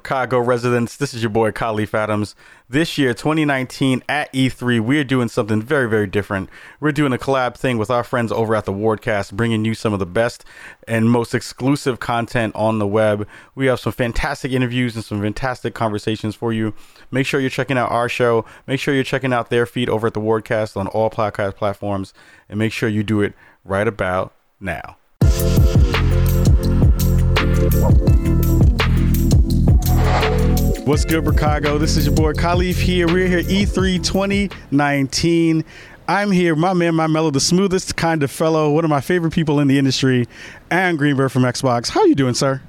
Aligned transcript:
Chicago 0.00 0.38
residents, 0.38 0.96
this 0.96 1.12
is 1.12 1.22
your 1.22 1.28
boy 1.28 1.50
Kahlief 1.50 1.92
Adams. 1.92 2.34
This 2.70 2.96
year, 2.96 3.12
2019, 3.12 4.02
at 4.08 4.32
E3, 4.32 4.80
we're 4.80 5.04
doing 5.04 5.28
something 5.28 5.60
very, 5.60 5.90
very 5.90 6.06
different. 6.06 6.48
We're 6.80 6.90
doing 6.90 7.12
a 7.12 7.18
collab 7.18 7.54
thing 7.54 7.76
with 7.76 7.90
our 7.90 8.02
friends 8.02 8.32
over 8.32 8.56
at 8.56 8.64
the 8.64 8.72
Wardcast, 8.72 9.34
bringing 9.34 9.66
you 9.66 9.74
some 9.74 9.92
of 9.92 9.98
the 9.98 10.06
best 10.06 10.42
and 10.88 11.10
most 11.10 11.34
exclusive 11.34 12.00
content 12.00 12.54
on 12.54 12.78
the 12.78 12.86
web. 12.86 13.28
We 13.54 13.66
have 13.66 13.78
some 13.78 13.92
fantastic 13.92 14.52
interviews 14.52 14.94
and 14.94 15.04
some 15.04 15.20
fantastic 15.20 15.74
conversations 15.74 16.34
for 16.34 16.50
you. 16.50 16.72
Make 17.10 17.26
sure 17.26 17.38
you're 17.38 17.50
checking 17.50 17.76
out 17.76 17.90
our 17.90 18.08
show. 18.08 18.46
Make 18.66 18.80
sure 18.80 18.94
you're 18.94 19.04
checking 19.04 19.34
out 19.34 19.50
their 19.50 19.66
feed 19.66 19.90
over 19.90 20.06
at 20.06 20.14
the 20.14 20.20
Wardcast 20.20 20.78
on 20.78 20.86
all 20.88 21.10
podcast 21.10 21.56
platforms, 21.56 22.14
and 22.48 22.58
make 22.58 22.72
sure 22.72 22.88
you 22.88 23.02
do 23.02 23.20
it 23.20 23.34
right 23.66 23.86
about 23.86 24.32
now. 24.60 24.96
What's 30.90 31.04
good, 31.04 31.24
Chicago? 31.24 31.78
This 31.78 31.96
is 31.96 32.06
your 32.06 32.16
boy 32.16 32.32
Kahlief 32.32 32.74
here. 32.74 33.06
We're 33.06 33.28
here 33.28 33.44
E3 33.44 34.02
2019. 34.02 35.64
I'm 36.08 36.32
here, 36.32 36.56
my 36.56 36.72
man, 36.72 36.96
my 36.96 37.06
mellow, 37.06 37.30
the 37.30 37.38
smoothest 37.38 37.94
kind 37.94 38.24
of 38.24 38.30
fellow, 38.32 38.72
one 38.72 38.82
of 38.82 38.90
my 38.90 39.00
favorite 39.00 39.32
people 39.32 39.60
in 39.60 39.68
the 39.68 39.78
industry, 39.78 40.26
Aaron 40.68 40.96
Greenberg 40.96 41.30
from 41.30 41.44
Xbox. 41.44 41.90
How 41.90 42.04
you 42.06 42.16
doing, 42.16 42.34
sir? 42.34 42.60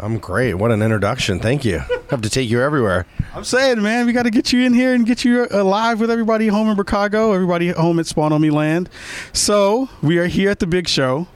I'm 0.00 0.18
great. 0.18 0.54
What 0.54 0.72
an 0.72 0.82
introduction. 0.82 1.38
Thank 1.38 1.64
you. 1.64 1.78
Have 2.10 2.22
to 2.22 2.28
take 2.28 2.50
you 2.50 2.60
everywhere. 2.60 3.06
I'm 3.32 3.44
saying, 3.44 3.80
man, 3.80 4.06
we 4.06 4.12
got 4.12 4.24
to 4.24 4.32
get 4.32 4.52
you 4.52 4.62
in 4.62 4.74
here 4.74 4.92
and 4.92 5.06
get 5.06 5.24
you 5.24 5.42
uh, 5.42 5.62
alive 5.62 6.00
with 6.00 6.10
everybody 6.10 6.48
home 6.48 6.68
in 6.68 6.76
Chicago, 6.76 7.32
everybody 7.32 7.68
home 7.68 8.00
at 8.00 8.06
Spawn 8.06 8.32
on 8.32 8.40
Me 8.40 8.50
Land. 8.50 8.90
So 9.32 9.88
we 10.02 10.18
are 10.18 10.26
here 10.26 10.50
at 10.50 10.58
the 10.58 10.66
big 10.66 10.88
show. 10.88 11.28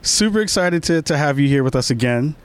Super 0.00 0.40
excited 0.40 0.82
to, 0.84 1.02
to 1.02 1.18
have 1.18 1.38
you 1.38 1.46
here 1.46 1.62
with 1.62 1.76
us 1.76 1.90
again. 1.90 2.36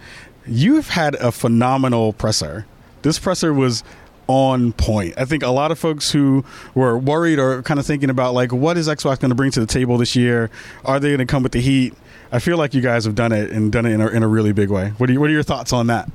You've 0.46 0.90
had 0.90 1.16
a 1.16 1.32
phenomenal 1.32 2.12
presser 2.12 2.66
this 3.02 3.20
presser 3.20 3.54
was 3.54 3.84
on 4.28 4.74
point. 4.74 5.16
I 5.18 5.26
think 5.26 5.42
a 5.42 5.50
lot 5.50 5.72
of 5.72 5.80
folks 5.80 6.12
who 6.12 6.46
were 6.76 6.98
worried 6.98 7.40
or 7.40 7.64
kind 7.64 7.80
of 7.80 7.86
thinking 7.86 8.12
about 8.12 8.36
like 8.36 8.54
what 8.54 8.78
is 8.78 8.88
Xbox 8.88 9.20
going 9.20 9.30
to 9.30 9.36
bring 9.36 9.52
to 9.52 9.60
the 9.60 9.66
table 9.66 9.98
this 9.98 10.16
year? 10.16 10.52
Are 10.86 11.00
they 11.00 11.10
going 11.10 11.20
to 11.20 11.26
come 11.26 11.42
with 11.42 11.52
the 11.52 11.62
heat? 11.62 11.96
I 12.32 12.38
feel 12.38 12.58
like 12.58 12.76
you 12.76 12.82
guys 12.82 13.06
have 13.06 13.16
done 13.16 13.32
it 13.32 13.50
and 13.50 13.72
done 13.72 13.88
it 13.88 13.94
in 13.94 14.02
a, 14.02 14.08
in 14.08 14.22
a 14.22 14.28
really 14.28 14.52
big 14.52 14.70
way. 14.70 14.90
What 14.98 15.10
are, 15.10 15.14
you, 15.14 15.20
what 15.20 15.32
are 15.32 15.34
your 15.34 15.44
thoughts 15.44 15.74
on 15.74 15.88
that? 15.88 16.10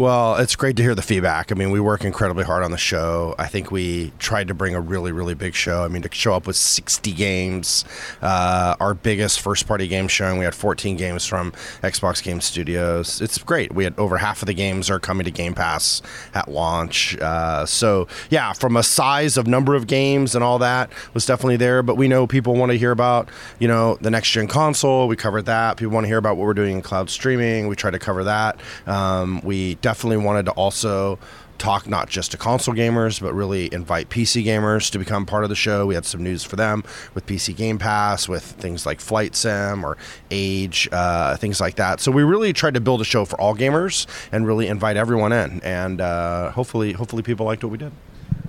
Well, 0.00 0.36
it's 0.36 0.56
great 0.56 0.76
to 0.76 0.82
hear 0.82 0.94
the 0.94 1.02
feedback. 1.02 1.52
I 1.52 1.54
mean, 1.54 1.70
we 1.72 1.78
work 1.78 2.06
incredibly 2.06 2.44
hard 2.44 2.62
on 2.62 2.70
the 2.70 2.78
show. 2.78 3.34
I 3.38 3.48
think 3.48 3.70
we 3.70 4.14
tried 4.18 4.48
to 4.48 4.54
bring 4.54 4.74
a 4.74 4.80
really, 4.80 5.12
really 5.12 5.34
big 5.34 5.54
show. 5.54 5.84
I 5.84 5.88
mean, 5.88 6.00
to 6.00 6.08
show 6.10 6.32
up 6.32 6.46
with 6.46 6.56
60 6.56 7.12
games, 7.12 7.84
uh, 8.22 8.76
our 8.80 8.94
biggest 8.94 9.42
first 9.42 9.66
party 9.66 9.86
game 9.88 10.08
showing, 10.08 10.38
we 10.38 10.46
had 10.46 10.54
14 10.54 10.96
games 10.96 11.26
from 11.26 11.52
Xbox 11.82 12.22
Game 12.22 12.40
Studios. 12.40 13.20
It's 13.20 13.36
great. 13.36 13.74
We 13.74 13.84
had 13.84 13.92
over 13.98 14.16
half 14.16 14.40
of 14.40 14.46
the 14.46 14.54
games 14.54 14.88
are 14.88 14.98
coming 14.98 15.26
to 15.26 15.30
Game 15.30 15.52
Pass 15.52 16.00
at 16.32 16.48
launch. 16.48 17.18
Uh, 17.18 17.66
so, 17.66 18.08
yeah, 18.30 18.54
from 18.54 18.78
a 18.78 18.82
size 18.82 19.36
of 19.36 19.46
number 19.46 19.74
of 19.74 19.86
games 19.86 20.34
and 20.34 20.42
all 20.42 20.58
that 20.60 20.90
was 21.12 21.26
definitely 21.26 21.58
there. 21.58 21.82
But 21.82 21.96
we 21.96 22.08
know 22.08 22.26
people 22.26 22.54
want 22.54 22.72
to 22.72 22.78
hear 22.78 22.92
about, 22.92 23.28
you 23.58 23.68
know, 23.68 23.98
the 24.00 24.10
next 24.10 24.30
gen 24.30 24.48
console. 24.48 25.08
We 25.08 25.16
covered 25.16 25.44
that. 25.44 25.76
People 25.76 25.92
want 25.92 26.04
to 26.04 26.08
hear 26.08 26.16
about 26.16 26.38
what 26.38 26.46
we're 26.46 26.54
doing 26.54 26.76
in 26.76 26.80
cloud 26.80 27.10
streaming. 27.10 27.68
We 27.68 27.76
try 27.76 27.90
to 27.90 27.98
cover 27.98 28.24
that. 28.24 28.58
Um, 28.86 29.42
we 29.42 29.74
definitely 29.74 29.89
wanted 30.16 30.46
to 30.46 30.52
also 30.52 31.18
talk 31.60 31.86
not 31.86 32.08
just 32.08 32.30
to 32.30 32.38
console 32.38 32.74
gamers, 32.74 33.20
but 33.20 33.34
really 33.34 33.72
invite 33.72 34.08
PC 34.08 34.44
gamers 34.44 34.90
to 34.90 34.98
become 34.98 35.26
part 35.26 35.44
of 35.44 35.50
the 35.50 35.56
show. 35.56 35.86
We 35.86 35.94
had 35.94 36.06
some 36.06 36.22
news 36.22 36.42
for 36.42 36.56
them 36.56 36.82
with 37.14 37.26
PC 37.26 37.54
Game 37.54 37.78
Pass, 37.78 38.28
with 38.28 38.42
things 38.42 38.86
like 38.86 39.00
Flight 39.00 39.36
Sim 39.36 39.84
or 39.84 39.96
Age, 40.30 40.88
uh, 40.90 41.36
things 41.36 41.60
like 41.60 41.76
that. 41.76 42.00
So 42.00 42.10
we 42.10 42.22
really 42.22 42.52
tried 42.52 42.74
to 42.74 42.80
build 42.80 43.00
a 43.00 43.04
show 43.04 43.24
for 43.24 43.38
all 43.40 43.54
gamers 43.54 44.06
and 44.32 44.46
really 44.46 44.66
invite 44.66 44.96
everyone 44.96 45.32
in. 45.32 45.60
And 45.62 46.00
uh, 46.00 46.50
hopefully, 46.52 46.92
hopefully 46.92 47.22
people 47.22 47.46
liked 47.46 47.62
what 47.62 47.70
we 47.70 47.78
did. 47.78 47.92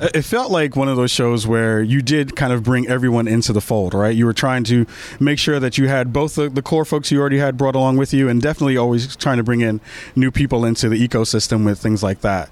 It 0.01 0.23
felt 0.23 0.51
like 0.51 0.75
one 0.75 0.89
of 0.89 0.97
those 0.97 1.11
shows 1.11 1.45
where 1.45 1.79
you 1.81 2.01
did 2.01 2.35
kind 2.35 2.51
of 2.51 2.63
bring 2.63 2.87
everyone 2.87 3.27
into 3.27 3.53
the 3.53 3.61
fold, 3.61 3.93
right? 3.93 4.15
You 4.15 4.25
were 4.25 4.33
trying 4.33 4.63
to 4.63 4.87
make 5.19 5.37
sure 5.37 5.59
that 5.59 5.77
you 5.77 5.87
had 5.87 6.11
both 6.11 6.33
the, 6.33 6.49
the, 6.49 6.63
core 6.63 6.85
folks 6.85 7.11
you 7.11 7.19
already 7.19 7.37
had 7.37 7.55
brought 7.55 7.75
along 7.75 7.97
with 7.97 8.11
you, 8.11 8.27
and 8.27 8.41
definitely 8.41 8.77
always 8.77 9.15
trying 9.15 9.37
to 9.37 9.43
bring 9.43 9.61
in 9.61 9.79
new 10.15 10.31
people 10.31 10.65
into 10.65 10.89
the 10.89 11.07
ecosystem 11.07 11.65
with 11.65 11.77
things 11.77 12.01
like 12.01 12.21
that. 12.21 12.49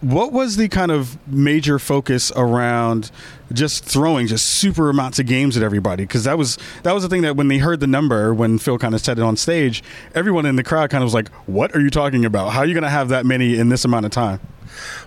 What 0.00 0.32
was 0.32 0.56
the 0.56 0.68
kind 0.68 0.92
of 0.92 1.18
major 1.26 1.80
focus 1.80 2.30
around 2.36 3.10
just 3.52 3.84
throwing 3.84 4.28
just 4.28 4.46
super 4.46 4.90
amounts 4.90 5.18
of 5.18 5.26
games 5.26 5.56
at 5.56 5.62
everybody? 5.62 6.04
Because 6.04 6.22
that 6.24 6.38
was 6.38 6.56
that 6.84 6.94
was 6.94 7.02
the 7.02 7.08
thing 7.08 7.22
that 7.22 7.36
when 7.36 7.48
they 7.48 7.58
heard 7.58 7.80
the 7.80 7.88
number, 7.88 8.32
when 8.32 8.58
Phil 8.58 8.78
kind 8.78 8.94
of 8.94 9.00
said 9.00 9.18
it 9.18 9.22
on 9.22 9.36
stage, 9.36 9.82
everyone 10.14 10.46
in 10.46 10.54
the 10.54 10.62
crowd 10.62 10.90
kind 10.90 11.02
of 11.02 11.06
was 11.06 11.14
like, 11.14 11.28
"What 11.46 11.74
are 11.74 11.80
you 11.80 11.90
talking 11.90 12.24
about? 12.24 12.50
How 12.50 12.60
are 12.60 12.66
you 12.66 12.74
going 12.74 12.84
to 12.84 12.90
have 12.90 13.08
that 13.08 13.26
many 13.26 13.58
in 13.58 13.70
this 13.70 13.84
amount 13.84 14.06
of 14.06 14.12
time?" 14.12 14.38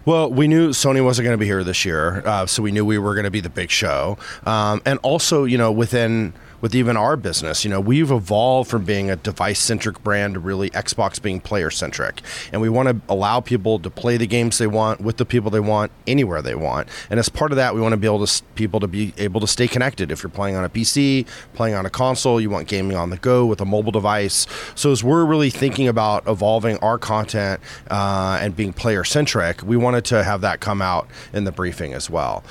Well, 0.05 0.29
we 0.29 0.47
knew 0.47 0.69
Sony 0.69 1.03
wasn't 1.03 1.25
going 1.25 1.35
to 1.35 1.39
be 1.39 1.45
here 1.45 1.63
this 1.63 1.85
year, 1.85 2.21
uh, 2.25 2.45
so 2.45 2.61
we 2.61 2.71
knew 2.71 2.83
we 2.83 2.97
were 2.97 3.13
going 3.13 3.25
to 3.25 3.31
be 3.31 3.39
the 3.39 3.49
big 3.49 3.69
show. 3.69 4.17
Um, 4.45 4.81
and 4.85 4.99
also, 5.03 5.45
you 5.45 5.57
know, 5.57 5.71
within 5.71 6.33
with 6.61 6.75
even 6.75 6.95
our 6.95 7.17
business. 7.17 7.63
You 7.65 7.71
know, 7.71 7.81
we've 7.81 8.11
evolved 8.11 8.69
from 8.69 8.85
being 8.85 9.09
a 9.09 9.15
device 9.15 9.59
centric 9.59 10.03
brand 10.03 10.35
to 10.35 10.39
really 10.39 10.69
Xbox 10.69 11.21
being 11.21 11.41
player 11.41 11.69
centric. 11.69 12.21
And 12.53 12.61
we 12.61 12.69
want 12.69 12.89
to 12.89 13.01
allow 13.11 13.39
people 13.39 13.79
to 13.79 13.89
play 13.89 14.17
the 14.17 14.27
games 14.27 14.57
they 14.57 14.67
want 14.67 15.01
with 15.01 15.17
the 15.17 15.25
people 15.25 15.51
they 15.51 15.59
want 15.59 15.91
anywhere 16.07 16.41
they 16.41 16.55
want. 16.55 16.87
And 17.09 17.19
as 17.19 17.29
part 17.29 17.51
of 17.51 17.55
that, 17.57 17.75
we 17.75 17.81
want 17.81 17.93
to 17.93 17.97
be 17.97 18.07
able 18.07 18.25
to 18.25 18.43
people 18.55 18.79
to 18.79 18.87
be 18.87 19.13
able 19.17 19.41
to 19.41 19.47
stay 19.47 19.67
connected. 19.67 20.11
If 20.11 20.23
you're 20.23 20.29
playing 20.29 20.55
on 20.55 20.63
a 20.63 20.69
PC, 20.69 21.27
playing 21.53 21.75
on 21.75 21.85
a 21.85 21.89
console, 21.89 22.39
you 22.39 22.49
want 22.49 22.67
gaming 22.67 22.95
on 22.95 23.09
the 23.09 23.17
go 23.17 23.45
with 23.45 23.59
a 23.61 23.65
mobile 23.65 23.91
device. 23.91 24.45
So 24.75 24.91
as 24.91 25.03
we're 25.03 25.25
really 25.25 25.49
thinking 25.49 25.87
about 25.87 26.27
evolving 26.27 26.77
our 26.77 26.97
content 26.97 27.59
uh, 27.89 28.39
and 28.41 28.55
being 28.55 28.73
player 28.73 29.03
centric, 29.03 29.63
we 29.63 29.77
wanted 29.77 30.05
to 30.05 30.23
have 30.23 30.41
that 30.41 30.59
come 30.59 30.81
out 30.81 31.09
in 31.33 31.43
the 31.43 31.51
briefing 31.51 31.93
as 31.93 32.09
well 32.09 32.43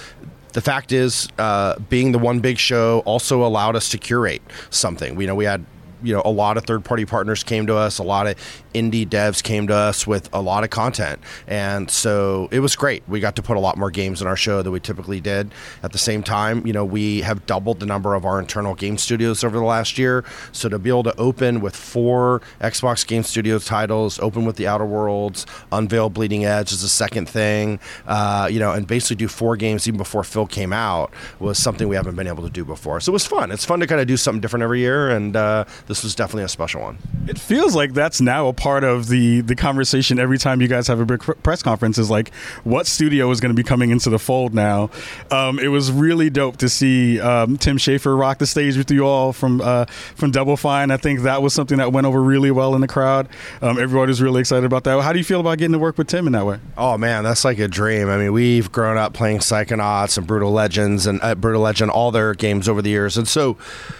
the 0.52 0.60
fact 0.60 0.92
is, 0.92 1.28
uh, 1.38 1.78
being 1.88 2.12
the 2.12 2.18
one 2.18 2.40
big 2.40 2.58
show 2.58 3.00
also 3.04 3.44
allowed 3.44 3.76
us 3.76 3.88
to 3.90 3.98
curate 3.98 4.42
something. 4.70 5.14
We 5.14 5.24
you 5.24 5.28
know 5.28 5.34
we 5.34 5.44
had 5.44 5.64
you 6.02 6.14
know 6.14 6.22
a 6.24 6.30
lot 6.30 6.56
of 6.56 6.64
third 6.64 6.84
party 6.84 7.04
partners 7.04 7.42
came 7.42 7.66
to 7.66 7.76
us 7.76 7.98
a 7.98 8.02
lot 8.02 8.26
of 8.26 8.34
indie 8.74 9.06
devs 9.06 9.42
came 9.42 9.66
to 9.66 9.74
us 9.74 10.06
with 10.06 10.28
a 10.32 10.40
lot 10.40 10.64
of 10.64 10.70
content. 10.70 11.20
And 11.46 11.90
so 11.90 12.48
it 12.52 12.60
was 12.60 12.76
great. 12.76 13.02
We 13.08 13.18
got 13.20 13.36
to 13.36 13.42
put 13.42 13.56
a 13.56 13.60
lot 13.60 13.76
more 13.76 13.90
games 13.90 14.22
in 14.22 14.28
our 14.28 14.36
show 14.36 14.62
than 14.62 14.72
we 14.72 14.80
typically 14.80 15.20
did. 15.20 15.52
At 15.82 15.92
the 15.92 15.98
same 15.98 16.22
time 16.22 16.66
you 16.66 16.72
know 16.72 16.84
we 16.84 17.20
have 17.22 17.46
doubled 17.46 17.80
the 17.80 17.86
number 17.86 18.14
of 18.14 18.24
our 18.24 18.38
internal 18.38 18.74
game 18.74 18.98
studios 18.98 19.42
over 19.44 19.58
the 19.58 19.64
last 19.64 19.98
year. 19.98 20.24
So 20.52 20.68
to 20.68 20.78
be 20.78 20.90
able 20.90 21.02
to 21.04 21.16
open 21.18 21.60
with 21.60 21.76
four 21.76 22.42
xbox 22.60 23.06
game 23.06 23.22
studios 23.22 23.64
titles 23.64 24.18
open 24.20 24.44
with 24.44 24.56
the 24.56 24.66
outer 24.66 24.84
worlds 24.84 25.46
unveil 25.72 26.10
bleeding 26.10 26.44
edge 26.44 26.72
as 26.72 26.82
the 26.82 26.88
second 26.88 27.28
thing 27.28 27.80
uh, 28.06 28.48
you 28.50 28.58
know 28.58 28.72
and 28.72 28.86
basically 28.86 29.16
do 29.16 29.28
four 29.28 29.56
games 29.56 29.86
even 29.88 29.98
before 29.98 30.24
phil 30.24 30.46
came 30.46 30.72
out 30.72 31.12
was 31.38 31.58
something 31.58 31.88
we 31.88 31.96
haven't 31.96 32.16
been 32.16 32.26
able 32.26 32.42
to 32.42 32.50
do 32.50 32.64
before. 32.64 33.00
So 33.00 33.10
it 33.10 33.14
was 33.14 33.26
fun. 33.26 33.50
It's 33.50 33.64
fun 33.64 33.80
to 33.80 33.86
kind 33.86 34.00
of 34.00 34.06
do 34.06 34.16
something 34.16 34.40
different 34.40 34.62
every 34.62 34.80
year 34.80 35.10
and 35.10 35.36
uh, 35.36 35.64
this 35.90 36.04
was 36.04 36.14
definitely 36.14 36.44
a 36.44 36.48
special 36.48 36.80
one. 36.80 36.98
It 37.26 37.36
feels 37.36 37.74
like 37.74 37.94
that's 37.94 38.20
now 38.20 38.46
a 38.46 38.52
part 38.52 38.84
of 38.84 39.08
the 39.08 39.40
the 39.40 39.56
conversation 39.56 40.20
every 40.20 40.38
time 40.38 40.60
you 40.60 40.68
guys 40.68 40.86
have 40.86 41.00
a 41.00 41.04
big 41.04 41.20
press 41.42 41.64
conference. 41.64 41.98
Is 41.98 42.08
like, 42.08 42.32
what 42.62 42.86
studio 42.86 43.28
is 43.32 43.40
going 43.40 43.50
to 43.50 43.60
be 43.60 43.64
coming 43.64 43.90
into 43.90 44.08
the 44.08 44.18
fold 44.20 44.54
now? 44.54 44.90
Um, 45.32 45.58
it 45.58 45.66
was 45.66 45.90
really 45.90 46.30
dope 46.30 46.58
to 46.58 46.68
see 46.68 47.18
um, 47.18 47.56
Tim 47.56 47.76
Schafer 47.76 48.16
rock 48.16 48.38
the 48.38 48.46
stage 48.46 48.76
with 48.76 48.88
you 48.92 49.04
all 49.04 49.32
from 49.32 49.60
uh, 49.60 49.86
from 50.14 50.30
Double 50.30 50.56
Fine. 50.56 50.92
I 50.92 50.96
think 50.96 51.22
that 51.22 51.42
was 51.42 51.54
something 51.54 51.78
that 51.78 51.92
went 51.92 52.06
over 52.06 52.22
really 52.22 52.52
well 52.52 52.76
in 52.76 52.82
the 52.82 52.88
crowd. 52.88 53.28
Um, 53.60 53.76
everybody 53.76 54.10
was 54.10 54.22
really 54.22 54.40
excited 54.40 54.64
about 54.64 54.84
that. 54.84 55.02
How 55.02 55.12
do 55.12 55.18
you 55.18 55.24
feel 55.24 55.40
about 55.40 55.58
getting 55.58 55.72
to 55.72 55.80
work 55.80 55.98
with 55.98 56.06
Tim 56.06 56.28
in 56.28 56.34
that 56.34 56.46
way? 56.46 56.60
Oh 56.78 56.96
man, 56.98 57.24
that's 57.24 57.44
like 57.44 57.58
a 57.58 57.66
dream. 57.66 58.08
I 58.08 58.16
mean, 58.16 58.32
we've 58.32 58.70
grown 58.70 58.96
up 58.96 59.12
playing 59.12 59.38
Psychonauts 59.38 60.16
and 60.16 60.24
Brutal 60.24 60.52
Legends 60.52 61.08
and 61.08 61.18
uh, 61.20 61.34
Brutal 61.34 61.62
Legend, 61.62 61.90
all 61.90 62.12
their 62.12 62.32
games 62.34 62.68
over 62.68 62.80
the 62.80 62.90
years, 62.90 63.16
and 63.16 63.26
so 63.26 63.56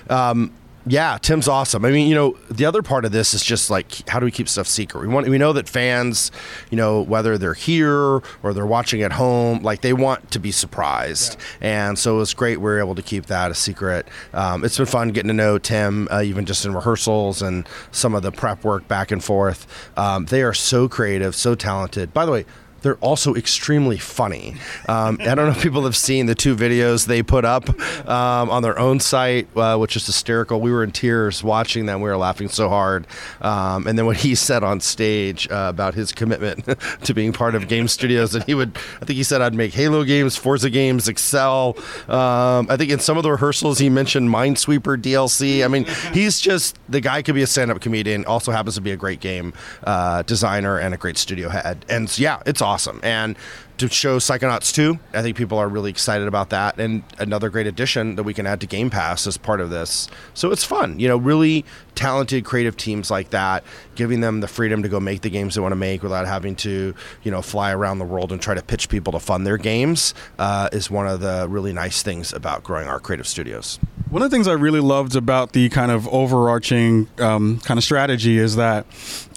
um, 0.08 0.52
yeah, 0.86 1.18
Tim's 1.20 1.46
awesome. 1.46 1.84
I 1.84 1.90
mean, 1.90 2.08
you 2.08 2.14
know, 2.14 2.36
the 2.50 2.64
other 2.64 2.82
part 2.82 3.04
of 3.04 3.12
this 3.12 3.34
is 3.34 3.44
just 3.44 3.70
like 3.70 4.08
how 4.08 4.18
do 4.18 4.24
we 4.24 4.30
keep 4.30 4.48
stuff 4.48 4.66
secret? 4.66 5.02
We 5.02 5.08
want 5.08 5.28
we 5.28 5.36
know 5.36 5.52
that 5.52 5.68
fans, 5.68 6.30
you 6.70 6.76
know, 6.76 7.02
whether 7.02 7.36
they're 7.36 7.54
here 7.54 8.22
or 8.42 8.54
they're 8.54 8.66
watching 8.66 9.02
at 9.02 9.12
home, 9.12 9.62
like 9.62 9.82
they 9.82 9.92
want 9.92 10.30
to 10.30 10.38
be 10.38 10.50
surprised, 10.50 11.36
yeah. 11.60 11.88
and 11.88 11.98
so 11.98 12.20
it's 12.20 12.32
great 12.32 12.60
we're 12.60 12.78
able 12.78 12.94
to 12.94 13.02
keep 13.02 13.26
that 13.26 13.50
a 13.50 13.54
secret. 13.54 14.08
Um, 14.32 14.64
it's 14.64 14.78
been 14.78 14.86
fun 14.86 15.10
getting 15.10 15.28
to 15.28 15.34
know 15.34 15.58
Tim, 15.58 16.08
uh, 16.10 16.22
even 16.22 16.46
just 16.46 16.64
in 16.64 16.74
rehearsals 16.74 17.42
and 17.42 17.68
some 17.90 18.14
of 18.14 18.22
the 18.22 18.32
prep 18.32 18.64
work 18.64 18.88
back 18.88 19.10
and 19.10 19.22
forth. 19.22 19.66
Um, 19.98 20.26
they 20.26 20.42
are 20.42 20.54
so 20.54 20.88
creative, 20.88 21.34
so 21.34 21.54
talented. 21.54 22.14
By 22.14 22.24
the 22.24 22.32
way, 22.32 22.46
they're 22.82 22.96
also 22.96 23.34
extremely 23.34 23.98
funny. 23.98 24.54
Um, 24.88 25.18
I 25.20 25.34
don't 25.34 25.46
know 25.46 25.50
if 25.50 25.62
people 25.62 25.84
have 25.84 25.96
seen 25.96 26.26
the 26.26 26.34
two 26.34 26.56
videos 26.56 27.06
they 27.06 27.22
put 27.22 27.44
up 27.44 27.68
um, 28.08 28.50
on 28.50 28.62
their 28.62 28.78
own 28.78 29.00
site, 29.00 29.48
uh, 29.56 29.76
which 29.76 29.96
is 29.96 30.06
hysterical. 30.06 30.60
We 30.60 30.72
were 30.72 30.82
in 30.82 30.92
tears 30.92 31.44
watching 31.44 31.86
them. 31.86 32.00
We 32.00 32.08
were 32.08 32.16
laughing 32.16 32.48
so 32.48 32.68
hard. 32.68 33.06
Um, 33.40 33.86
and 33.86 33.98
then 33.98 34.06
what 34.06 34.18
he 34.18 34.34
said 34.34 34.62
on 34.62 34.80
stage 34.80 35.48
uh, 35.50 35.66
about 35.68 35.94
his 35.94 36.12
commitment 36.12 36.64
to 37.04 37.14
being 37.14 37.32
part 37.32 37.54
of 37.54 37.68
game 37.68 37.88
studios, 37.88 38.34
and 38.34 38.44
he 38.44 38.54
would, 38.54 38.76
I 39.00 39.04
think 39.04 39.16
he 39.16 39.22
said, 39.22 39.42
I'd 39.42 39.54
make 39.54 39.74
Halo 39.74 40.04
games, 40.04 40.36
Forza 40.36 40.70
games, 40.70 41.08
Excel. 41.08 41.76
Um, 42.08 42.66
I 42.70 42.76
think 42.76 42.90
in 42.90 42.98
some 42.98 43.16
of 43.16 43.22
the 43.22 43.30
rehearsals 43.30 43.78
he 43.78 43.90
mentioned 43.90 44.28
Minesweeper 44.28 45.00
DLC. 45.00 45.64
I 45.64 45.68
mean, 45.68 45.84
he's 46.12 46.40
just 46.40 46.78
the 46.88 47.00
guy 47.00 47.22
could 47.22 47.34
be 47.34 47.42
a 47.42 47.46
stand-up 47.46 47.80
comedian. 47.80 48.24
Also 48.24 48.52
happens 48.52 48.76
to 48.76 48.80
be 48.80 48.92
a 48.92 48.96
great 48.96 49.20
game 49.20 49.52
uh, 49.84 50.22
designer 50.22 50.78
and 50.78 50.94
a 50.94 50.96
great 50.96 51.18
studio 51.18 51.48
head. 51.48 51.84
And 51.88 52.16
yeah, 52.18 52.42
it's 52.46 52.62
awesome. 52.62 52.69
And 53.02 53.36
to 53.80 53.88
show 53.88 54.18
Psychonauts 54.18 54.74
2, 54.74 54.98
I 55.14 55.22
think 55.22 55.36
people 55.36 55.58
are 55.58 55.68
really 55.68 55.90
excited 55.90 56.28
about 56.28 56.50
that. 56.50 56.78
And 56.78 57.02
another 57.18 57.48
great 57.48 57.66
addition 57.66 58.16
that 58.16 58.24
we 58.24 58.34
can 58.34 58.46
add 58.46 58.60
to 58.60 58.66
Game 58.66 58.90
Pass 58.90 59.26
as 59.26 59.38
part 59.38 59.60
of 59.60 59.70
this. 59.70 60.08
So 60.34 60.52
it's 60.52 60.64
fun. 60.64 60.98
You 61.00 61.08
know, 61.08 61.16
really 61.16 61.64
talented, 61.94 62.44
creative 62.44 62.76
teams 62.76 63.10
like 63.10 63.30
that, 63.30 63.64
giving 63.94 64.20
them 64.20 64.40
the 64.40 64.48
freedom 64.48 64.82
to 64.82 64.88
go 64.88 65.00
make 65.00 65.22
the 65.22 65.30
games 65.30 65.54
they 65.54 65.62
want 65.62 65.72
to 65.72 65.76
make 65.76 66.02
without 66.02 66.26
having 66.26 66.56
to, 66.56 66.94
you 67.22 67.30
know, 67.30 67.40
fly 67.40 67.72
around 67.72 67.98
the 67.98 68.04
world 68.04 68.32
and 68.32 68.40
try 68.40 68.54
to 68.54 68.62
pitch 68.62 68.88
people 68.88 69.12
to 69.12 69.18
fund 69.18 69.46
their 69.46 69.58
games 69.58 70.12
uh, 70.38 70.68
is 70.72 70.90
one 70.90 71.08
of 71.08 71.20
the 71.20 71.46
really 71.48 71.72
nice 71.72 72.02
things 72.02 72.32
about 72.32 72.62
growing 72.62 72.86
our 72.86 73.00
creative 73.00 73.26
studios. 73.26 73.78
One 74.10 74.22
of 74.22 74.30
the 74.30 74.34
things 74.34 74.48
I 74.48 74.54
really 74.54 74.80
loved 74.80 75.14
about 75.14 75.52
the 75.52 75.68
kind 75.68 75.92
of 75.92 76.08
overarching 76.08 77.08
um, 77.18 77.60
kind 77.60 77.78
of 77.78 77.84
strategy 77.84 78.38
is 78.38 78.56
that 78.56 78.84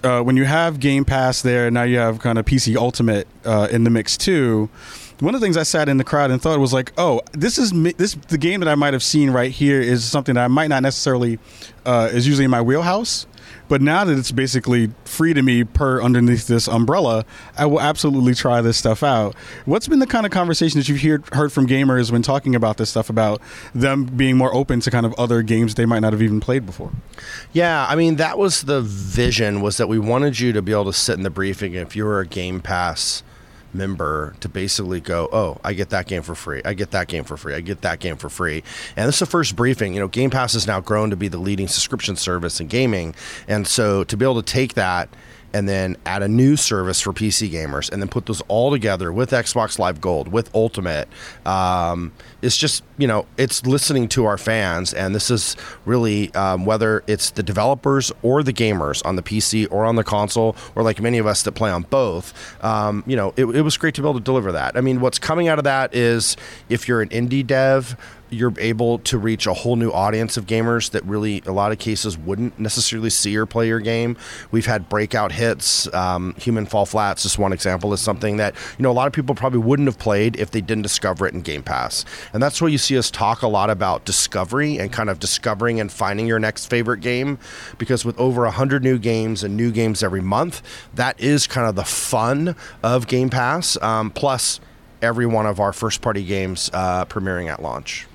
uh, 0.04 0.22
when 0.22 0.36
you 0.36 0.46
have 0.46 0.80
Game 0.80 1.06
Pass 1.06 1.44
there, 1.44 1.70
now 1.70 1.84
you 1.84 1.98
have 1.98 2.20
kind 2.20 2.40
of 2.40 2.46
PC 2.46 2.76
Ultimate 2.76 3.28
uh, 3.46 3.68
in 3.72 3.84
the 3.84 3.92
mix 3.92 4.18
too. 4.18 4.33
One 5.20 5.36
of 5.36 5.42
the 5.42 5.46
things 5.46 5.58
I 5.58 5.64
sat 5.64 5.90
in 5.90 5.98
the 5.98 6.04
crowd 6.04 6.32
and 6.32 6.42
thought 6.42 6.60
was 6.60 6.74
like, 6.74 6.92
oh, 6.98 7.22
this 7.32 7.58
is 7.58 7.72
this 7.94 8.16
the 8.28 8.38
game 8.38 8.60
that 8.60 8.70
I 8.70 8.76
might 8.76 8.94
have 8.94 9.04
seen 9.04 9.30
right 9.30 9.52
here 9.52 9.80
is 9.80 10.04
something 10.04 10.36
that 10.36 10.44
I 10.44 10.48
might 10.48 10.68
not 10.68 10.84
necessarily 10.84 11.40
uh, 11.86 12.10
is 12.12 12.28
usually 12.28 12.46
in 12.46 12.52
my 12.52 12.62
wheelhouse. 12.62 13.26
But 13.70 13.82
now 13.82 14.04
that 14.04 14.18
it's 14.18 14.32
basically 14.32 14.92
free 15.06 15.34
to 15.34 15.42
me 15.42 15.64
per 15.64 16.02
underneath 16.02 16.48
this 16.48 16.68
umbrella, 16.68 17.26
I 17.58 17.66
will 17.66 17.82
absolutely 17.82 18.36
try 18.36 18.62
this 18.62 18.78
stuff 18.78 19.04
out. 19.04 19.36
What's 19.66 19.88
been 19.88 20.00
the 20.00 20.08
kind 20.08 20.26
of 20.26 20.32
conversation 20.32 20.80
that 20.80 20.90
you've 20.90 21.02
heard, 21.02 21.34
heard 21.34 21.52
from 21.52 21.68
gamers 21.68 22.12
when 22.12 22.22
talking 22.22 22.56
about 22.56 22.78
this 22.78 22.90
stuff 22.90 23.10
about 23.10 23.42
them 23.74 24.06
being 24.06 24.38
more 24.38 24.54
open 24.54 24.80
to 24.82 24.92
kind 24.92 25.06
of 25.06 25.14
other 25.14 25.42
games 25.42 25.76
they 25.76 25.86
might 25.86 26.00
not 26.00 26.14
have 26.14 26.22
even 26.22 26.40
played 26.40 26.66
before? 26.66 26.92
Yeah, 27.52 27.86
I 27.90 27.96
mean 27.96 28.18
that 28.18 28.38
was 28.38 28.64
the 28.64 28.82
vision 28.82 29.62
was 29.62 29.78
that 29.78 29.88
we 29.88 30.00
wanted 30.00 30.40
you 30.40 30.54
to 30.54 30.62
be 30.62 30.72
able 30.72 30.86
to 30.86 30.94
sit 30.94 31.18
in 31.18 31.24
the 31.24 31.30
briefing 31.30 31.74
if 31.74 31.96
you 31.96 32.06
were 32.06 32.20
a 32.20 32.28
Game 32.28 32.60
Pass 32.62 33.24
member 33.74 34.36
to 34.40 34.50
basically 34.50 35.00
go, 35.00 35.30
oh, 35.32 35.60
I 35.64 35.74
get 35.74 35.90
that 35.90 36.08
game 36.08 36.22
for 36.22 36.36
free. 36.36 36.62
I 36.66 36.74
get 36.74 36.92
that 36.92 37.08
game 37.08 37.24
for 37.24 37.38
free. 37.38 37.54
I 37.54 37.62
get 37.62 37.82
that 37.82 38.00
game 38.00 38.18
for 38.18 38.30
free. 38.30 38.64
And 38.96 39.08
this 39.08 39.16
is 39.16 39.20
the 39.20 39.26
first 39.26 39.56
briefing. 39.56 39.94
You 39.94 40.00
know, 40.00 40.08
Game 40.08 40.30
Pass 40.30 40.54
has 40.54 40.68
now 40.68 40.80
grown 40.80 41.10
to 41.10 41.16
be 41.16 41.28
the 41.28 41.38
leading 41.38 41.68
subscription 41.68 42.16
service 42.16 42.60
in 42.60 42.68
gaming. 42.68 43.16
And 43.48 43.68
so 43.68 44.04
to 44.06 44.18
be 44.18 44.26
able 44.26 44.42
to 44.42 44.52
take 44.52 44.76
that 44.76 45.10
and 45.54 45.70
then 45.70 45.98
add 46.06 46.24
a 46.24 46.28
new 46.28 46.56
service 46.56 47.00
for 47.00 47.14
PC 47.14 47.50
gamers, 47.50 47.92
and 47.92 48.02
then 48.02 48.10
put 48.10 48.26
those 48.26 48.42
all 48.48 48.72
together 48.72 49.12
with 49.12 49.32
Xbox 49.32 49.80
Live 49.80 50.02
Gold, 50.02 50.28
with 50.28 50.54
Ultimate. 50.56 51.08
Um, 51.46 52.12
it's 52.42 52.58
just 52.58 52.84
you 52.98 53.08
know 53.08 53.26
it's 53.38 53.66
listening 53.66 54.08
to 54.10 54.26
our 54.26 54.38
fans, 54.38 54.94
and 54.94 55.14
this 55.14 55.30
is 55.30 55.56
really 55.86 56.34
um, 56.34 56.66
whether 56.66 57.04
it's 57.08 57.32
the 57.32 57.44
developers 57.44 58.12
or 58.22 58.44
the 58.44 58.54
gamers 58.54 59.06
on 59.06 59.16
the 59.16 59.24
PC 59.24 59.68
or 59.72 59.86
on 59.86 59.96
the 59.96 60.04
console, 60.04 60.56
or 60.76 60.84
like 60.84 61.02
many 61.02 61.18
of 61.18 61.28
us 61.28 61.44
that 61.44 61.54
play 61.54 61.72
on 61.72 61.84
both. 61.84 62.34
Um, 62.64 63.04
you 63.08 63.16
know, 63.16 63.34
it, 63.38 63.46
it 63.46 63.62
was 63.62 63.78
great 63.78 63.96
to 63.96 64.02
be 64.02 64.08
able 64.08 64.20
to 64.20 64.24
deliver 64.24 64.52
that. 64.52 64.76
I 64.76 64.82
mean, 64.82 65.00
what's 65.00 65.20
coming 65.20 65.48
out 65.48 65.58
of 65.58 65.64
that 65.64 65.94
is 65.96 66.36
if 66.70 66.88
you're 66.88 67.02
an 67.02 67.10
indie 67.10 67.46
dev 67.46 67.96
you're 68.34 68.54
able 68.58 69.00
to 69.00 69.18
reach 69.18 69.48
a 69.48 69.54
whole 69.54 69.76
new 69.76 69.92
audience 69.92 70.38
of 70.38 70.46
gamers 70.46 70.92
that 70.92 71.04
really, 71.06 71.42
a 71.46 71.52
lot 71.52 71.72
of 71.72 71.80
cases, 71.80 72.18
wouldn't 72.18 72.60
necessarily 72.60 73.10
see 73.10 73.36
or 73.38 73.46
play 73.46 73.68
your 73.68 73.80
game. 73.80 74.18
We've 74.52 74.66
had 74.66 74.90
breakout 74.90 75.32
hits. 75.32 75.92
Um, 75.94 76.36
Human 76.36 76.66
Fall 76.66 76.86
Flats, 76.86 77.24
just 77.24 77.38
one 77.38 77.54
example, 77.54 77.94
is 77.94 78.02
something 78.02 78.38
that 78.38 78.56
you 78.78 78.84
know 78.84 78.92
a 78.92 78.94
lot 78.94 79.08
of 79.08 79.14
people 79.14 79.36
probably 79.36 79.60
wouldn't 79.60 79.88
have 79.88 80.00
played 80.00 80.36
if 80.36 80.52
they 80.52 80.62
didn't 80.62 80.84
discover 80.84 81.28
it 81.28 81.34
in 81.34 81.42
Game 81.42 81.64
Pass. 81.64 82.06
And 82.34 82.42
that's 82.42 82.62
why 82.62 82.68
you 82.68 82.78
see 82.78 82.98
us 82.98 83.12
talk 83.12 83.42
a 83.42 83.48
lot 83.48 83.70
about 83.70 84.06
discovery 84.06 84.78
and 84.80 84.92
kind 84.92 85.10
of 85.10 85.20
discovering 85.20 85.80
and 85.80 85.92
finding 85.92 86.28
your 86.28 86.40
next 86.40 86.66
favorite 86.66 87.02
game, 87.02 87.40
because 87.78 88.06
with 88.06 88.20
over 88.20 88.46
hundred 88.50 88.84
new 88.84 88.98
games 88.98 89.44
and 89.44 89.56
new 89.56 89.72
games 89.72 90.04
every 90.04 90.22
month, 90.22 90.62
that 90.94 91.20
is 91.20 91.48
kind 91.48 91.68
of 91.68 91.76
the 91.76 91.84
fun 91.84 92.56
of 92.82 93.08
Game 93.08 93.30
Pass. 93.30 93.82
Um, 93.82 94.12
plus 94.12 94.60
every 95.04 95.26
one 95.26 95.46
of 95.46 95.60
our 95.60 95.74
first 95.74 96.02
party 96.02 96.24
games 96.24 96.72
uh, 96.74 97.06
premiering 97.06 97.48
at 97.52 97.62
launch. 97.62 98.08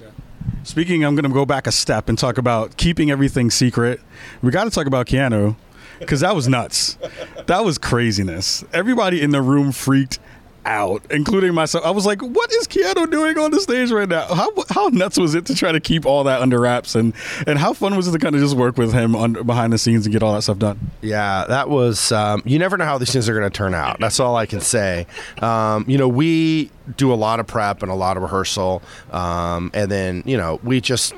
Speaking, 0.64 1.04
I'm 1.04 1.14
going 1.14 1.24
to 1.24 1.32
go 1.32 1.46
back 1.46 1.66
a 1.66 1.72
step 1.72 2.08
and 2.08 2.18
talk 2.18 2.38
about 2.38 2.76
keeping 2.76 3.10
everything 3.10 3.50
secret. 3.50 4.00
We 4.42 4.50
got 4.50 4.64
to 4.64 4.70
talk 4.70 4.86
about 4.86 5.06
Keanu 5.06 5.56
because 5.98 6.20
that 6.20 6.34
was 6.34 6.48
nuts. 6.48 6.98
That 7.46 7.64
was 7.64 7.78
craziness. 7.78 8.64
Everybody 8.72 9.22
in 9.22 9.30
the 9.30 9.42
room 9.42 9.72
freaked 9.72 10.18
out, 10.68 11.02
including 11.10 11.54
myself. 11.54 11.84
I 11.84 11.90
was 11.90 12.06
like, 12.06 12.20
"What 12.20 12.52
is 12.52 12.68
Keanu 12.68 13.10
doing 13.10 13.38
on 13.38 13.50
the 13.50 13.60
stage 13.60 13.90
right 13.90 14.08
now? 14.08 14.26
How 14.26 14.52
how 14.68 14.88
nuts 14.88 15.18
was 15.18 15.34
it 15.34 15.46
to 15.46 15.54
try 15.54 15.72
to 15.72 15.80
keep 15.80 16.04
all 16.06 16.24
that 16.24 16.40
under 16.42 16.60
wraps, 16.60 16.94
and 16.94 17.14
and 17.46 17.58
how 17.58 17.72
fun 17.72 17.96
was 17.96 18.06
it 18.06 18.12
to 18.12 18.18
kind 18.18 18.34
of 18.34 18.40
just 18.40 18.54
work 18.54 18.76
with 18.76 18.92
him 18.92 19.12
behind 19.44 19.72
the 19.72 19.78
scenes 19.78 20.06
and 20.06 20.12
get 20.12 20.22
all 20.22 20.34
that 20.34 20.42
stuff 20.42 20.58
done?" 20.58 20.78
Yeah, 21.00 21.46
that 21.48 21.68
was. 21.68 22.12
Um, 22.12 22.42
you 22.44 22.58
never 22.58 22.76
know 22.76 22.84
how 22.84 22.98
these 22.98 23.12
things 23.12 23.28
are 23.28 23.34
going 23.34 23.50
to 23.50 23.56
turn 23.56 23.74
out. 23.74 23.98
That's 23.98 24.20
all 24.20 24.36
I 24.36 24.46
can 24.46 24.60
say. 24.60 25.06
Um, 25.40 25.84
you 25.88 25.96
know, 25.98 26.08
we 26.08 26.70
do 26.96 27.12
a 27.12 27.16
lot 27.16 27.40
of 27.40 27.46
prep 27.46 27.82
and 27.82 27.90
a 27.90 27.94
lot 27.94 28.16
of 28.16 28.22
rehearsal, 28.22 28.82
um, 29.10 29.70
and 29.74 29.90
then 29.90 30.22
you 30.26 30.36
know 30.36 30.60
we 30.62 30.80
just 30.80 31.14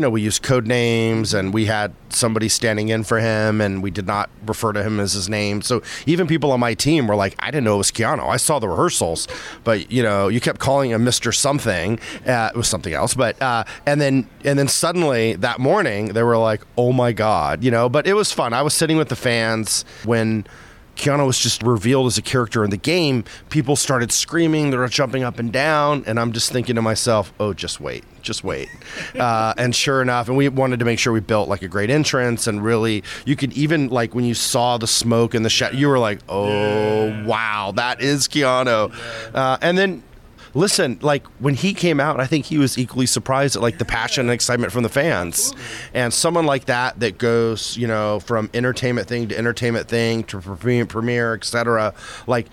you 0.00 0.02
know, 0.02 0.08
we 0.08 0.22
used 0.22 0.42
code 0.42 0.66
names 0.66 1.34
and 1.34 1.52
we 1.52 1.66
had 1.66 1.92
somebody 2.08 2.48
standing 2.48 2.88
in 2.88 3.04
for 3.04 3.20
him 3.20 3.60
and 3.60 3.82
we 3.82 3.90
did 3.90 4.06
not 4.06 4.30
refer 4.46 4.72
to 4.72 4.82
him 4.82 4.98
as 4.98 5.12
his 5.12 5.28
name. 5.28 5.60
So 5.60 5.82
even 6.06 6.26
people 6.26 6.52
on 6.52 6.58
my 6.58 6.72
team 6.72 7.06
were 7.06 7.16
like, 7.16 7.34
I 7.38 7.50
didn't 7.50 7.64
know 7.64 7.74
it 7.74 7.78
was 7.78 7.90
Keanu. 7.90 8.26
I 8.26 8.38
saw 8.38 8.58
the 8.58 8.66
rehearsals, 8.66 9.28
but 9.62 9.92
you 9.92 10.02
know, 10.02 10.28
you 10.28 10.40
kept 10.40 10.58
calling 10.58 10.90
him 10.90 11.04
Mr. 11.04 11.34
Something. 11.34 12.00
Uh, 12.26 12.48
it 12.54 12.56
was 12.56 12.66
something 12.66 12.94
else, 12.94 13.12
but, 13.12 13.40
uh, 13.42 13.64
and 13.84 14.00
then, 14.00 14.26
and 14.42 14.58
then 14.58 14.68
suddenly 14.68 15.34
that 15.34 15.58
morning 15.58 16.14
they 16.14 16.22
were 16.22 16.38
like, 16.38 16.62
oh 16.78 16.94
my 16.94 17.12
God, 17.12 17.62
you 17.62 17.70
know, 17.70 17.90
but 17.90 18.06
it 18.06 18.14
was 18.14 18.32
fun. 18.32 18.54
I 18.54 18.62
was 18.62 18.72
sitting 18.72 18.96
with 18.96 19.10
the 19.10 19.16
fans 19.16 19.84
when, 20.06 20.46
Keanu 20.96 21.26
was 21.26 21.38
just 21.38 21.62
revealed 21.62 22.06
as 22.06 22.18
a 22.18 22.22
character 22.22 22.64
in 22.64 22.70
the 22.70 22.76
game, 22.76 23.24
people 23.48 23.76
started 23.76 24.12
screaming, 24.12 24.70
they 24.70 24.76
were 24.76 24.88
jumping 24.88 25.22
up 25.22 25.38
and 25.38 25.52
down, 25.52 26.04
and 26.06 26.20
I'm 26.20 26.32
just 26.32 26.52
thinking 26.52 26.76
to 26.76 26.82
myself, 26.82 27.32
oh, 27.40 27.52
just 27.52 27.80
wait, 27.80 28.04
just 28.22 28.44
wait. 28.44 28.68
Uh, 29.18 29.52
and 29.58 29.74
sure 29.74 30.00
enough, 30.00 30.28
and 30.28 30.36
we 30.36 30.48
wanted 30.48 30.78
to 30.78 30.84
make 30.84 30.98
sure 30.98 31.12
we 31.12 31.20
built 31.20 31.48
like 31.48 31.62
a 31.62 31.68
great 31.68 31.90
entrance, 31.90 32.46
and 32.46 32.62
really, 32.62 33.02
you 33.24 33.36
could 33.36 33.52
even 33.52 33.88
like 33.88 34.14
when 34.14 34.24
you 34.24 34.34
saw 34.34 34.78
the 34.78 34.86
smoke 34.86 35.34
and 35.34 35.44
the 35.44 35.50
shadow, 35.50 35.76
you 35.76 35.88
were 35.88 35.98
like, 35.98 36.20
oh, 36.28 37.06
yeah. 37.06 37.24
wow, 37.24 37.72
that 37.74 38.00
is 38.00 38.28
Keanu. 38.28 38.92
Uh, 39.34 39.58
and 39.60 39.76
then 39.76 40.02
listen, 40.54 40.98
like 41.02 41.26
when 41.38 41.54
he 41.54 41.74
came 41.74 42.00
out, 42.00 42.20
I 42.20 42.26
think 42.26 42.46
he 42.46 42.58
was 42.58 42.78
equally 42.78 43.06
surprised 43.06 43.56
at 43.56 43.62
like 43.62 43.78
the 43.78 43.84
passion 43.84 44.26
and 44.26 44.32
excitement 44.32 44.72
from 44.72 44.82
the 44.82 44.88
fans. 44.88 45.52
And 45.94 46.12
someone 46.12 46.46
like 46.46 46.66
that 46.66 47.00
that 47.00 47.18
goes, 47.18 47.76
you 47.76 47.86
know, 47.86 48.20
from 48.20 48.50
entertainment 48.54 49.08
thing 49.08 49.28
to 49.28 49.38
entertainment 49.38 49.88
thing 49.88 50.24
to 50.24 50.40
premiere, 50.40 50.86
premiere 50.86 51.34
etc. 51.34 51.94
Like 52.26 52.46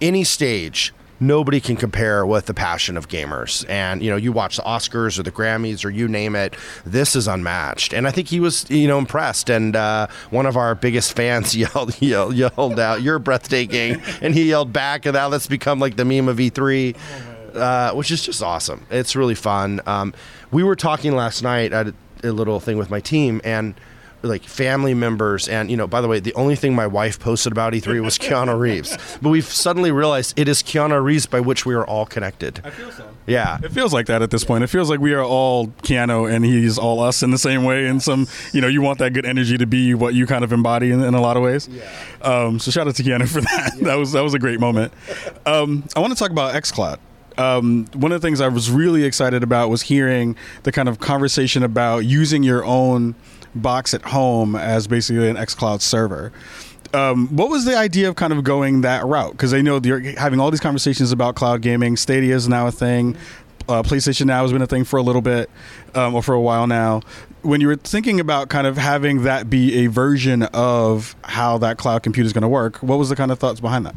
any 0.00 0.24
stage 0.24 0.92
nobody 1.20 1.60
can 1.60 1.76
compare 1.76 2.24
with 2.26 2.46
the 2.46 2.54
passion 2.54 2.96
of 2.96 3.08
gamers. 3.08 3.68
And 3.68 4.02
you 4.02 4.10
know, 4.10 4.16
you 4.16 4.32
watch 4.32 4.56
the 4.56 4.62
Oscars 4.62 5.18
or 5.18 5.22
the 5.22 5.32
Grammys 5.32 5.84
or 5.84 5.90
you 5.90 6.08
name 6.08 6.34
it, 6.34 6.56
this 6.84 7.16
is 7.16 7.28
unmatched. 7.28 7.92
And 7.92 8.06
I 8.06 8.10
think 8.10 8.28
he 8.28 8.40
was, 8.40 8.68
you 8.70 8.88
know, 8.88 8.98
impressed. 8.98 9.50
And 9.50 9.76
uh, 9.76 10.08
one 10.30 10.46
of 10.46 10.56
our 10.56 10.74
biggest 10.74 11.14
fans 11.14 11.56
yelled, 11.56 12.00
yelled, 12.00 12.34
yelled 12.34 12.78
out, 12.78 13.02
"You're 13.02 13.18
breathtaking!" 13.18 14.00
and 14.20 14.34
he 14.34 14.48
yelled 14.48 14.72
back, 14.72 15.06
and 15.06 15.14
now 15.14 15.28
that's 15.28 15.46
become 15.46 15.78
like 15.78 15.96
the 15.96 16.04
meme 16.04 16.28
of 16.28 16.38
E3. 16.38 16.96
Uh, 17.54 17.92
which 17.92 18.10
is 18.10 18.20
just 18.20 18.42
awesome. 18.42 18.84
It's 18.90 19.14
really 19.14 19.36
fun. 19.36 19.80
Um, 19.86 20.12
we 20.50 20.64
were 20.64 20.74
talking 20.74 21.14
last 21.14 21.40
night 21.44 21.72
at 21.72 21.94
a 22.24 22.32
little 22.32 22.58
thing 22.58 22.78
with 22.78 22.90
my 22.90 22.98
team, 22.98 23.40
and 23.44 23.74
like 24.24 24.42
family 24.44 24.94
members 24.94 25.48
and 25.48 25.70
you 25.70 25.76
know 25.76 25.86
by 25.86 26.00
the 26.00 26.08
way 26.08 26.18
the 26.20 26.34
only 26.34 26.56
thing 26.56 26.74
my 26.74 26.86
wife 26.86 27.18
posted 27.20 27.52
about 27.52 27.72
E3 27.72 28.02
was 28.02 28.18
Keanu 28.18 28.58
Reeves. 28.58 28.96
But 29.20 29.30
we've 29.30 29.44
suddenly 29.44 29.92
realized 29.92 30.38
it 30.38 30.48
is 30.48 30.62
Keanu 30.62 31.02
Reeves 31.02 31.26
by 31.26 31.40
which 31.40 31.66
we 31.66 31.74
are 31.74 31.86
all 31.86 32.06
connected. 32.06 32.60
I 32.64 32.70
feel 32.70 32.90
so. 32.90 33.08
Yeah. 33.26 33.58
It 33.62 33.72
feels 33.72 33.92
like 33.92 34.06
that 34.06 34.22
at 34.22 34.30
this 34.30 34.44
point. 34.44 34.64
It 34.64 34.68
feels 34.68 34.90
like 34.90 35.00
we 35.00 35.14
are 35.14 35.22
all 35.22 35.68
Keanu 35.82 36.30
and 36.30 36.44
he's 36.44 36.78
all 36.78 37.00
us 37.00 37.22
in 37.22 37.30
the 37.30 37.38
same 37.38 37.64
way 37.64 37.86
and 37.86 38.02
some 38.02 38.26
you 38.52 38.60
know 38.60 38.68
you 38.68 38.82
want 38.82 38.98
that 38.98 39.12
good 39.12 39.26
energy 39.26 39.58
to 39.58 39.66
be 39.66 39.94
what 39.94 40.14
you 40.14 40.26
kind 40.26 40.44
of 40.44 40.52
embody 40.52 40.90
in, 40.90 41.02
in 41.02 41.14
a 41.14 41.20
lot 41.20 41.36
of 41.36 41.42
ways. 41.42 41.68
Yeah. 41.68 41.84
um, 42.22 42.58
so 42.58 42.70
shout 42.70 42.88
out 42.88 42.96
to 42.96 43.02
Keanu 43.02 43.28
for 43.28 43.40
that. 43.40 43.72
Yeah. 43.76 43.84
that 43.88 43.94
was 43.96 44.12
that 44.12 44.22
was 44.22 44.34
a 44.34 44.38
great 44.38 44.60
moment. 44.60 44.92
Um, 45.46 45.84
I 45.94 46.00
want 46.00 46.12
to 46.12 46.18
talk 46.18 46.30
about 46.30 46.54
xCloud 46.54 46.98
um, 47.38 47.86
one 47.94 48.12
of 48.12 48.20
the 48.20 48.26
things 48.26 48.40
I 48.40 48.48
was 48.48 48.70
really 48.70 49.04
excited 49.04 49.42
about 49.42 49.70
was 49.70 49.82
hearing 49.82 50.36
the 50.62 50.72
kind 50.72 50.88
of 50.88 51.00
conversation 51.00 51.62
about 51.62 52.00
using 52.00 52.42
your 52.42 52.64
own 52.64 53.14
box 53.54 53.94
at 53.94 54.02
home 54.02 54.56
as 54.56 54.86
basically 54.86 55.28
an 55.28 55.36
xCloud 55.36 55.80
server. 55.80 56.32
Um, 56.92 57.28
what 57.28 57.48
was 57.50 57.64
the 57.64 57.76
idea 57.76 58.08
of 58.08 58.14
kind 58.14 58.32
of 58.32 58.44
going 58.44 58.82
that 58.82 59.04
route? 59.04 59.32
Because 59.32 59.52
I 59.52 59.62
know 59.62 59.80
you're 59.82 60.00
having 60.18 60.38
all 60.38 60.50
these 60.50 60.60
conversations 60.60 61.10
about 61.10 61.34
cloud 61.34 61.60
gaming. 61.60 61.96
Stadia 61.96 62.34
is 62.34 62.48
now 62.48 62.68
a 62.68 62.72
thing. 62.72 63.16
Uh, 63.68 63.82
PlayStation 63.82 64.26
Now 64.26 64.42
has 64.42 64.52
been 64.52 64.62
a 64.62 64.66
thing 64.66 64.84
for 64.84 64.98
a 64.98 65.02
little 65.02 65.22
bit, 65.22 65.50
um, 65.94 66.14
or 66.14 66.22
for 66.22 66.34
a 66.34 66.40
while 66.40 66.66
now. 66.66 67.00
When 67.42 67.60
you 67.60 67.66
were 67.66 67.76
thinking 67.76 68.20
about 68.20 68.48
kind 68.48 68.66
of 68.66 68.76
having 68.76 69.24
that 69.24 69.50
be 69.50 69.84
a 69.84 69.86
version 69.88 70.44
of 70.44 71.16
how 71.24 71.58
that 71.58 71.78
cloud 71.78 72.02
compute 72.02 72.26
is 72.26 72.32
going 72.32 72.42
to 72.42 72.48
work, 72.48 72.76
what 72.76 72.98
was 72.98 73.08
the 73.08 73.16
kind 73.16 73.32
of 73.32 73.38
thoughts 73.38 73.60
behind 73.60 73.86
that? 73.86 73.96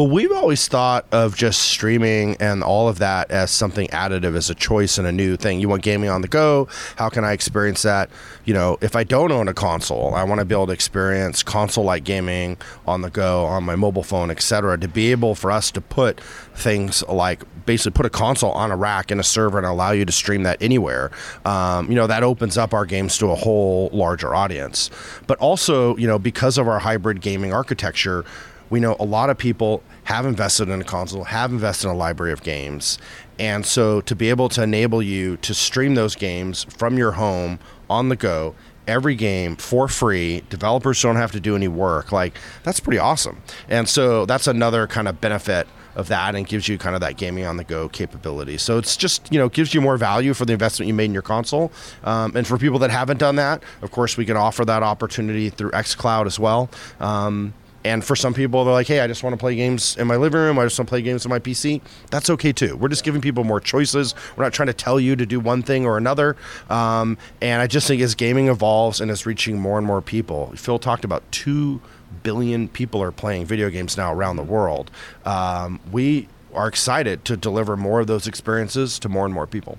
Well, 0.00 0.08
we've 0.08 0.32
always 0.32 0.66
thought 0.66 1.04
of 1.12 1.36
just 1.36 1.60
streaming 1.60 2.34
and 2.40 2.64
all 2.64 2.88
of 2.88 3.00
that 3.00 3.30
as 3.30 3.50
something 3.50 3.86
additive, 3.88 4.34
as 4.34 4.48
a 4.48 4.54
choice 4.54 4.96
and 4.96 5.06
a 5.06 5.12
new 5.12 5.36
thing. 5.36 5.60
You 5.60 5.68
want 5.68 5.82
gaming 5.82 6.08
on 6.08 6.22
the 6.22 6.26
go? 6.26 6.68
How 6.96 7.10
can 7.10 7.22
I 7.22 7.32
experience 7.32 7.82
that? 7.82 8.08
You 8.46 8.54
know, 8.54 8.78
if 8.80 8.96
I 8.96 9.04
don't 9.04 9.30
own 9.30 9.46
a 9.46 9.52
console, 9.52 10.14
I 10.14 10.24
want 10.24 10.38
to 10.38 10.46
be 10.46 10.54
able 10.54 10.68
to 10.68 10.72
experience 10.72 11.42
console-like 11.42 12.04
gaming 12.04 12.56
on 12.86 13.02
the 13.02 13.10
go 13.10 13.44
on 13.44 13.64
my 13.64 13.76
mobile 13.76 14.02
phone, 14.02 14.30
etc. 14.30 14.78
To 14.78 14.88
be 14.88 15.10
able 15.10 15.34
for 15.34 15.50
us 15.50 15.70
to 15.72 15.82
put 15.82 16.18
things 16.54 17.06
like 17.06 17.42
basically 17.66 17.92
put 17.92 18.06
a 18.06 18.10
console 18.10 18.52
on 18.52 18.70
a 18.70 18.76
rack 18.76 19.10
in 19.10 19.20
a 19.20 19.22
server 19.22 19.58
and 19.58 19.66
allow 19.66 19.90
you 19.90 20.06
to 20.06 20.12
stream 20.12 20.44
that 20.44 20.60
anywhere. 20.62 21.10
Um, 21.44 21.90
you 21.90 21.94
know, 21.94 22.06
that 22.06 22.22
opens 22.22 22.56
up 22.56 22.72
our 22.72 22.86
games 22.86 23.18
to 23.18 23.30
a 23.30 23.34
whole 23.34 23.90
larger 23.92 24.34
audience. 24.34 24.90
But 25.26 25.38
also, 25.40 25.94
you 25.96 26.06
know, 26.06 26.18
because 26.18 26.56
of 26.56 26.66
our 26.68 26.78
hybrid 26.78 27.20
gaming 27.20 27.52
architecture 27.52 28.24
we 28.70 28.80
know 28.80 28.96
a 28.98 29.04
lot 29.04 29.28
of 29.30 29.36
people 29.36 29.82
have 30.04 30.24
invested 30.24 30.68
in 30.68 30.80
a 30.80 30.84
console, 30.84 31.24
have 31.24 31.50
invested 31.50 31.88
in 31.88 31.94
a 31.94 31.96
library 31.96 32.32
of 32.32 32.42
games. 32.42 32.98
And 33.38 33.66
so 33.66 34.00
to 34.02 34.14
be 34.14 34.30
able 34.30 34.48
to 34.50 34.62
enable 34.62 35.02
you 35.02 35.36
to 35.38 35.54
stream 35.54 35.94
those 35.94 36.14
games 36.14 36.64
from 36.64 36.96
your 36.96 37.12
home 37.12 37.58
on 37.88 38.08
the 38.08 38.16
go, 38.16 38.54
every 38.86 39.14
game 39.14 39.56
for 39.56 39.88
free, 39.88 40.42
developers 40.48 41.00
don't 41.02 41.16
have 41.16 41.32
to 41.32 41.40
do 41.40 41.54
any 41.56 41.68
work, 41.68 42.12
like 42.12 42.36
that's 42.62 42.80
pretty 42.80 42.98
awesome. 42.98 43.42
And 43.68 43.88
so 43.88 44.26
that's 44.26 44.46
another 44.46 44.86
kind 44.86 45.08
of 45.08 45.20
benefit 45.20 45.66
of 45.96 46.08
that 46.08 46.34
and 46.34 46.46
gives 46.46 46.68
you 46.68 46.78
kind 46.78 46.94
of 46.94 47.00
that 47.00 47.16
gaming 47.16 47.44
on 47.44 47.56
the 47.56 47.64
go 47.64 47.88
capability. 47.88 48.56
So 48.58 48.78
it's 48.78 48.96
just, 48.96 49.32
you 49.32 49.38
know, 49.38 49.48
gives 49.48 49.74
you 49.74 49.80
more 49.80 49.96
value 49.96 50.34
for 50.34 50.44
the 50.44 50.52
investment 50.52 50.86
you 50.86 50.94
made 50.94 51.06
in 51.06 51.12
your 51.12 51.22
console. 51.22 51.72
Um, 52.04 52.36
and 52.36 52.46
for 52.46 52.58
people 52.58 52.78
that 52.80 52.90
haven't 52.90 53.18
done 53.18 53.36
that, 53.36 53.62
of 53.82 53.90
course, 53.90 54.16
we 54.16 54.24
can 54.24 54.36
offer 54.36 54.64
that 54.64 54.82
opportunity 54.82 55.50
through 55.50 55.72
xCloud 55.72 56.26
as 56.26 56.38
well. 56.38 56.70
Um, 57.00 57.54
and 57.84 58.04
for 58.04 58.14
some 58.14 58.34
people, 58.34 58.64
they're 58.64 58.74
like, 58.74 58.86
hey, 58.86 59.00
I 59.00 59.06
just 59.06 59.22
want 59.22 59.32
to 59.34 59.38
play 59.38 59.56
games 59.56 59.96
in 59.96 60.06
my 60.06 60.16
living 60.16 60.40
room. 60.40 60.58
I 60.58 60.64
just 60.64 60.78
want 60.78 60.88
to 60.88 60.90
play 60.90 61.02
games 61.02 61.24
on 61.24 61.30
my 61.30 61.38
PC. 61.38 61.80
That's 62.10 62.28
okay 62.30 62.52
too. 62.52 62.76
We're 62.76 62.88
just 62.88 63.04
giving 63.04 63.20
people 63.20 63.44
more 63.44 63.60
choices. 63.60 64.14
We're 64.36 64.44
not 64.44 64.52
trying 64.52 64.66
to 64.66 64.74
tell 64.74 65.00
you 65.00 65.16
to 65.16 65.24
do 65.24 65.40
one 65.40 65.62
thing 65.62 65.86
or 65.86 65.96
another. 65.96 66.36
Um, 66.68 67.16
and 67.40 67.62
I 67.62 67.66
just 67.66 67.88
think 67.88 68.02
as 68.02 68.14
gaming 68.14 68.48
evolves 68.48 69.00
and 69.00 69.10
it's 69.10 69.24
reaching 69.24 69.58
more 69.58 69.78
and 69.78 69.86
more 69.86 70.02
people, 70.02 70.52
Phil 70.56 70.78
talked 70.78 71.04
about 71.04 71.22
2 71.32 71.80
billion 72.22 72.68
people 72.68 73.02
are 73.02 73.12
playing 73.12 73.46
video 73.46 73.70
games 73.70 73.96
now 73.96 74.12
around 74.12 74.36
the 74.36 74.42
world. 74.42 74.90
Um, 75.24 75.80
we 75.90 76.28
are 76.54 76.68
excited 76.68 77.24
to 77.24 77.36
deliver 77.36 77.76
more 77.76 78.00
of 78.00 78.06
those 78.06 78.26
experiences 78.26 78.98
to 78.98 79.08
more 79.08 79.24
and 79.24 79.32
more 79.32 79.46
people. 79.46 79.78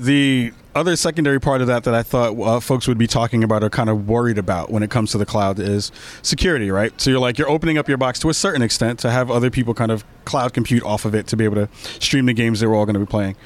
The 0.00 0.54
other 0.74 0.96
secondary 0.96 1.38
part 1.38 1.60
of 1.60 1.66
that 1.66 1.84
that 1.84 1.92
I 1.92 2.02
thought 2.02 2.40
uh, 2.40 2.58
folks 2.60 2.88
would 2.88 2.96
be 2.96 3.06
talking 3.06 3.44
about 3.44 3.62
or 3.62 3.68
kind 3.68 3.90
of 3.90 4.08
worried 4.08 4.38
about 4.38 4.70
when 4.70 4.82
it 4.82 4.88
comes 4.88 5.10
to 5.12 5.18
the 5.18 5.26
cloud 5.26 5.58
is 5.58 5.92
security, 6.22 6.70
right? 6.70 6.98
So 6.98 7.10
you're 7.10 7.20
like 7.20 7.36
you're 7.36 7.50
opening 7.50 7.76
up 7.76 7.86
your 7.86 7.98
box 7.98 8.18
to 8.20 8.30
a 8.30 8.34
certain 8.34 8.62
extent 8.62 8.98
to 9.00 9.10
have 9.10 9.30
other 9.30 9.50
people 9.50 9.74
kind 9.74 9.90
of 9.90 10.02
cloud 10.24 10.54
compute 10.54 10.82
off 10.84 11.04
of 11.04 11.14
it 11.14 11.26
to 11.26 11.36
be 11.36 11.44
able 11.44 11.56
to 11.56 11.68
stream 12.00 12.24
the 12.24 12.32
games 12.32 12.60
that 12.60 12.68
we're 12.70 12.76
all 12.76 12.86
going 12.86 12.94
to 12.94 13.00
be 13.00 13.04
playing. 13.04 13.36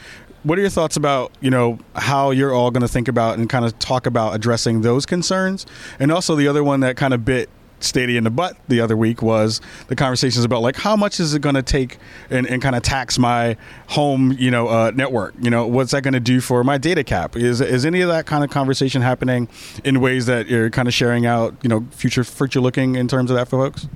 What 0.44 0.56
are 0.56 0.60
your 0.60 0.70
thoughts 0.70 0.96
about 0.96 1.32
you 1.40 1.50
know 1.50 1.80
how 1.96 2.30
you're 2.30 2.54
all 2.54 2.70
going 2.70 2.82
to 2.82 2.88
think 2.88 3.08
about 3.08 3.36
and 3.36 3.50
kind 3.50 3.64
of 3.64 3.76
talk 3.80 4.06
about 4.06 4.36
addressing 4.36 4.82
those 4.82 5.06
concerns, 5.06 5.66
and 5.98 6.12
also 6.12 6.36
the 6.36 6.46
other 6.46 6.62
one 6.62 6.80
that 6.80 6.96
kind 6.96 7.12
of 7.12 7.24
bit 7.24 7.50
Stadia 7.84 8.18
in 8.18 8.24
the 8.24 8.30
butt 8.30 8.56
the 8.68 8.80
other 8.80 8.96
week 8.96 9.22
was 9.22 9.60
the 9.88 9.96
conversations 9.96 10.44
about 10.44 10.62
like 10.62 10.76
how 10.76 10.96
much 10.96 11.20
is 11.20 11.34
it 11.34 11.40
going 11.40 11.54
to 11.54 11.62
take 11.62 11.98
and, 12.30 12.46
and 12.46 12.60
kind 12.62 12.76
of 12.76 12.82
tax 12.82 13.18
my 13.18 13.56
home 13.88 14.32
you 14.38 14.50
know 14.50 14.68
uh, 14.68 14.92
network? 14.94 15.34
You 15.40 15.50
know 15.50 15.66
what's 15.66 15.92
that 15.92 16.02
going 16.02 16.14
to 16.14 16.20
do 16.20 16.40
for 16.40 16.64
my 16.64 16.78
data 16.78 17.04
cap? 17.04 17.36
Is 17.36 17.60
is 17.60 17.84
any 17.84 18.00
of 18.00 18.08
that 18.08 18.26
kind 18.26 18.44
of 18.44 18.50
conversation 18.50 19.02
happening 19.02 19.48
in 19.84 20.00
ways 20.00 20.26
that 20.26 20.46
you're 20.48 20.70
kind 20.70 20.88
of 20.88 20.94
sharing 20.94 21.26
out 21.26 21.54
you 21.62 21.68
know 21.68 21.86
future 21.90 22.24
future 22.24 22.60
looking 22.60 22.96
in 22.96 23.08
terms 23.08 23.30
of 23.30 23.36
that 23.36 23.48
for 23.48 23.58
folks? 23.58 23.86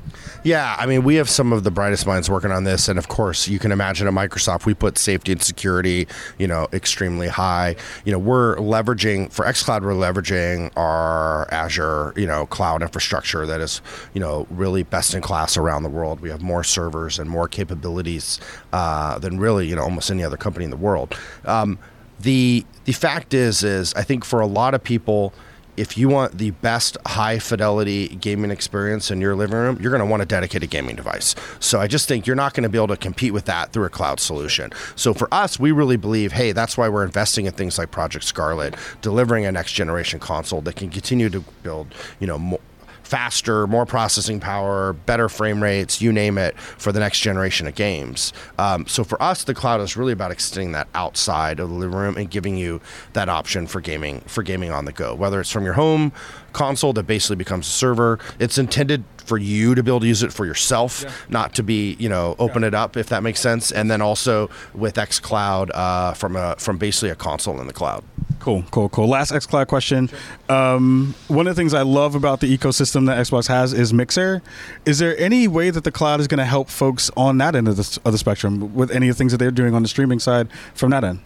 Yeah 0.45 0.77
i 0.79 0.87
mean 0.87 1.05
we 1.05 1.17
have 1.17 1.29
some 1.29 1.53
of 1.53 1.65
the 1.65 1.71
brightest 1.71 2.07
minds 2.07 2.31
working 2.31 2.51
on 2.51 2.65
this 2.65 2.89
and 2.89 2.99
of 2.99 3.09
course 3.09 3.49
you 3.49 3.59
can 3.59 3.73
imagine 3.73 4.07
at 4.07 4.13
microsoft 4.13 4.67
we 4.67 4.75
put 4.75 4.99
safety 4.99 5.33
and 5.33 5.43
security 5.43 6.07
you 6.39 6.47
know 6.47 6.69
extremely 6.73 7.29
high. 7.29 7.77
You 8.05 8.13
know 8.13 8.19
we're 8.19 8.57
leveraging 8.57 9.33
for 9.33 9.45
xcloud 9.47 9.83
we're 9.83 9.93
leveraging 9.93 10.71
our 10.77 11.49
azure 11.53 12.13
you 12.17 12.27
know 12.27 12.47
cloud 12.47 12.83
infrastructure 12.83 13.47
that 13.47 13.61
is 13.61 13.78
you 14.15 14.21
know 14.21 14.47
really 14.51 14.83
best 14.83 15.15
in 15.15 15.23
class 15.23 15.57
around 15.57 15.83
the 15.83 15.89
world. 15.89 16.21
We 16.21 16.31
have 16.31 16.43
more 16.43 16.65
servers 16.65 17.19
and 17.19 17.29
more 17.29 17.49
capabilities 17.49 18.41
uh, 18.73 19.19
than 19.19 19.39
really 19.39 19.69
you 19.69 19.77
know 19.77 19.83
almost 19.83 20.11
any 20.11 20.25
other 20.25 20.37
company 20.37 20.65
in 20.65 20.71
the 20.71 20.77
world. 20.77 21.15
Um, 21.45 21.79
the 22.21 22.65
the 22.85 22.93
fact 22.93 23.35
is 23.35 23.63
is 23.63 23.95
I 23.95 24.03
think 24.03 24.25
for 24.25 24.41
a 24.41 24.47
lot 24.47 24.75
of 24.75 24.83
people 24.83 25.33
if 25.79 25.97
you 25.97 26.09
want 26.09 26.39
the 26.39 26.51
best 26.51 26.97
high 27.07 27.39
fidelity 27.39 28.09
gaming 28.09 28.51
experience 28.51 29.13
in 29.13 29.21
your 29.21 29.37
living 29.37 29.57
room, 29.57 29.79
you're 29.81 29.93
going 29.93 30.03
to 30.03 30.07
want 30.07 30.21
a 30.21 30.27
dedicated 30.27 30.69
gaming 30.71 30.97
device. 30.97 31.37
So 31.61 31.79
I 31.81 31.87
just 31.87 32.09
think 32.09 32.27
you're 32.27 32.35
not 32.35 32.53
going 32.53 32.65
to 32.65 32.69
be 32.69 32.79
able 32.79 32.89
to 32.89 32.97
compete 32.97 33.33
with 33.33 33.45
that 33.45 33.73
through 33.73 33.85
a 33.85 33.89
cloud 33.89 34.19
solution. 34.19 34.73
So 34.97 35.15
for 35.15 35.33
us, 35.33 35.61
we 35.61 35.71
really 35.71 35.97
believe, 35.97 36.33
hey, 36.33 36.51
that's 36.51 36.77
why 36.77 36.89
we're 36.89 37.05
investing 37.05 37.47
in 37.47 37.53
things 37.53 37.79
like 37.79 37.93
Project 37.93 38.25
Scarlett, 38.25 38.75
delivering 39.03 39.47
a 39.47 39.53
next 39.53 39.73
generation 39.73 40.19
console 40.19 40.61
that 40.63 40.75
can 40.75 40.91
continue 40.91 41.31
to 41.31 41.41
build, 41.63 41.95
you 42.19 42.27
know, 42.27 42.39
more, 42.39 42.61
faster, 43.09 43.67
more 43.67 43.87
processing 43.87 44.39
power, 44.39 44.93
better 44.93 45.31
frame 45.31 45.63
rates, 45.63 46.03
you 46.03 46.13
name 46.13 46.37
it, 46.37 46.59
for 46.59 46.93
the 46.93 47.01
next 47.01 47.21
generation 47.21 47.67
of 47.67 47.75
games. 47.75 48.35
Um, 48.59 48.87
so 48.87 49.03
for 49.03 49.21
us, 49.23 49.45
the 49.45 49.55
cloud 49.55 49.81
is 49.81 49.97
really 49.97 50.13
about 50.13 50.31
extending 50.31 50.73
that 50.73 50.89
outside 50.95 51.59
of 51.59 51.71
the 51.71 51.75
living 51.75 51.97
room 51.97 52.17
and 52.19 52.31
giving 52.31 52.57
you 52.59 52.83
that 53.15 53.31
option 53.31 53.67
for 53.67 53.81
gaming 53.81 54.21
for 54.27 54.43
gaming 54.43 54.71
on 54.71 54.85
the 54.85 54.93
go, 54.93 55.15
whether 55.15 55.41
it's 55.41 55.51
from 55.51 55.65
your 55.65 55.73
home 55.75 56.13
console 56.59 56.93
that 56.93 57.05
basically 57.05 57.37
becomes 57.37 57.69
a 57.69 57.71
server. 57.71 58.19
It's 58.41 58.59
intended 58.59 59.05
for 59.19 59.39
you 59.39 59.75
to 59.75 59.83
be 59.83 59.91
able 59.91 60.01
to 60.01 60.07
use 60.07 60.23
it 60.23 60.33
for 60.33 60.45
yourself, 60.45 61.03
yeah. 61.05 61.13
not 61.29 61.55
to 61.55 61.63
be 61.63 61.95
you 62.01 62.09
know 62.09 62.35
open 62.39 62.63
yeah. 62.63 62.69
it 62.69 62.75
up 62.75 62.97
if 62.97 63.09
that 63.11 63.23
makes 63.23 63.41
sense. 63.41 63.71
And 63.71 63.91
then 63.91 64.03
also 64.03 64.51
with 64.75 64.97
XCloud 64.97 65.71
uh, 65.73 66.15
from 66.15 66.35
a 66.35 66.57
from 66.59 66.79
basically 66.79 67.11
a 67.11 67.15
console 67.15 67.61
in 67.61 67.67
the 67.69 67.73
cloud. 67.73 68.03
Cool, 68.41 68.65
cool, 68.71 68.89
cool. 68.89 69.09
Last 69.09 69.33
XCloud 69.33 69.67
question. 69.69 70.11
Um, 70.49 71.15
one 71.29 71.47
of 71.47 71.55
the 71.55 71.61
things 71.61 71.75
I 71.75 71.83
love 71.83 72.15
about 72.15 72.41
the 72.41 72.57
ecosystem 72.57 73.07
that 73.07 73.19
Xbox 73.19 73.49
has 73.49 73.73
is 73.73 73.93
Mixer. 73.93 74.43
Is 74.85 74.99
there 74.99 75.19
any 75.19 75.49
way 75.49 75.71
that 75.71 75.85
the 75.85 75.93
cloud 75.93 76.21
is 76.21 76.29
going 76.29 76.39
to 76.39 76.45
help 76.45 76.69
folks 76.69 77.11
on 77.17 77.39
that 77.39 77.55
end 77.55 77.69
of 77.69 77.77
the, 77.77 78.01
of 78.05 78.13
the 78.13 78.19
spectrum 78.19 78.75
with 78.75 78.91
any 78.91 79.09
of 79.09 79.17
the 79.17 79.19
things 79.19 79.33
that 79.33 79.39
they're 79.39 79.51
doing 79.51 79.75
on 79.75 79.83
the 79.83 79.89
streaming 79.89 80.19
side 80.19 80.49
from 80.75 80.91
that 80.91 81.05
end? 81.05 81.21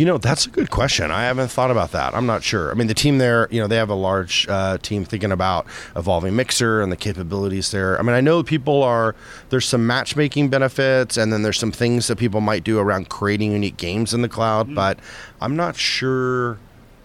You 0.00 0.06
know, 0.06 0.16
that's 0.16 0.46
a 0.46 0.48
good 0.48 0.70
question. 0.70 1.10
I 1.10 1.24
haven't 1.24 1.48
thought 1.48 1.70
about 1.70 1.92
that. 1.92 2.14
I'm 2.14 2.24
not 2.24 2.42
sure. 2.42 2.70
I 2.70 2.74
mean, 2.74 2.86
the 2.86 2.94
team 2.94 3.18
there, 3.18 3.48
you 3.50 3.60
know, 3.60 3.66
they 3.66 3.76
have 3.76 3.90
a 3.90 3.94
large 3.94 4.48
uh, 4.48 4.78
team 4.78 5.04
thinking 5.04 5.30
about 5.30 5.66
evolving 5.94 6.34
Mixer 6.34 6.80
and 6.80 6.90
the 6.90 6.96
capabilities 6.96 7.70
there. 7.70 7.98
I 7.98 8.02
mean, 8.02 8.16
I 8.16 8.22
know 8.22 8.42
people 8.42 8.82
are, 8.82 9.14
there's 9.50 9.66
some 9.66 9.86
matchmaking 9.86 10.48
benefits 10.48 11.18
and 11.18 11.30
then 11.30 11.42
there's 11.42 11.58
some 11.58 11.70
things 11.70 12.06
that 12.06 12.16
people 12.16 12.40
might 12.40 12.64
do 12.64 12.78
around 12.78 13.10
creating 13.10 13.52
unique 13.52 13.76
games 13.76 14.14
in 14.14 14.22
the 14.22 14.28
cloud, 14.30 14.68
mm-hmm. 14.68 14.74
but 14.74 14.98
I'm 15.38 15.54
not 15.54 15.76
sure 15.76 16.58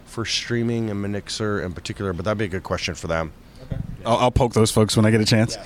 for 0.06 0.24
streaming 0.24 0.90
and 0.90 1.02
Mixer 1.02 1.62
in 1.62 1.74
particular, 1.74 2.14
but 2.14 2.24
that'd 2.24 2.38
be 2.38 2.46
a 2.46 2.48
good 2.48 2.64
question 2.64 2.96
for 2.96 3.08
them. 3.08 3.34
I'll, 4.06 4.18
I'll, 4.18 4.32
poke 4.32 4.54
those 4.54 4.72
folks 4.72 4.96
when 4.96 5.06
I 5.06 5.12
get 5.12 5.22
a 5.22 5.26
chance. 5.26 5.58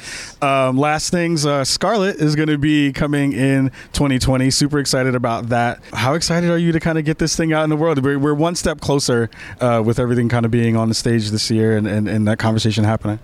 Um, 0.41 0.77
last 0.77 1.11
things, 1.11 1.45
uh, 1.45 1.65
Scarlett 1.65 2.17
is 2.17 2.35
going 2.35 2.47
to 2.47 2.57
be 2.57 2.93
coming 2.93 3.33
in 3.33 3.69
2020. 3.93 4.49
Super 4.49 4.79
excited 4.79 5.15
about 5.15 5.49
that. 5.49 5.83
How 5.93 6.13
excited 6.13 6.49
are 6.49 6.57
you 6.57 6.71
to 6.71 6.79
kind 6.79 6.97
of 6.97 7.05
get 7.05 7.17
this 7.17 7.35
thing 7.35 7.51
out 7.53 7.63
in 7.63 7.69
the 7.69 7.75
world? 7.75 8.03
We're, 8.03 8.17
we're 8.17 8.33
one 8.33 8.55
step 8.55 8.79
closer 8.79 9.29
uh, 9.59 9.83
with 9.85 9.99
everything 9.99 10.29
kind 10.29 10.45
of 10.45 10.51
being 10.51 10.75
on 10.75 10.87
the 10.87 10.95
stage 10.95 11.29
this 11.29 11.51
year 11.51 11.75
and, 11.77 11.87
and, 11.87 12.07
and 12.07 12.27
that 12.27 12.39
conversation 12.39 12.83
happening. 12.83 13.19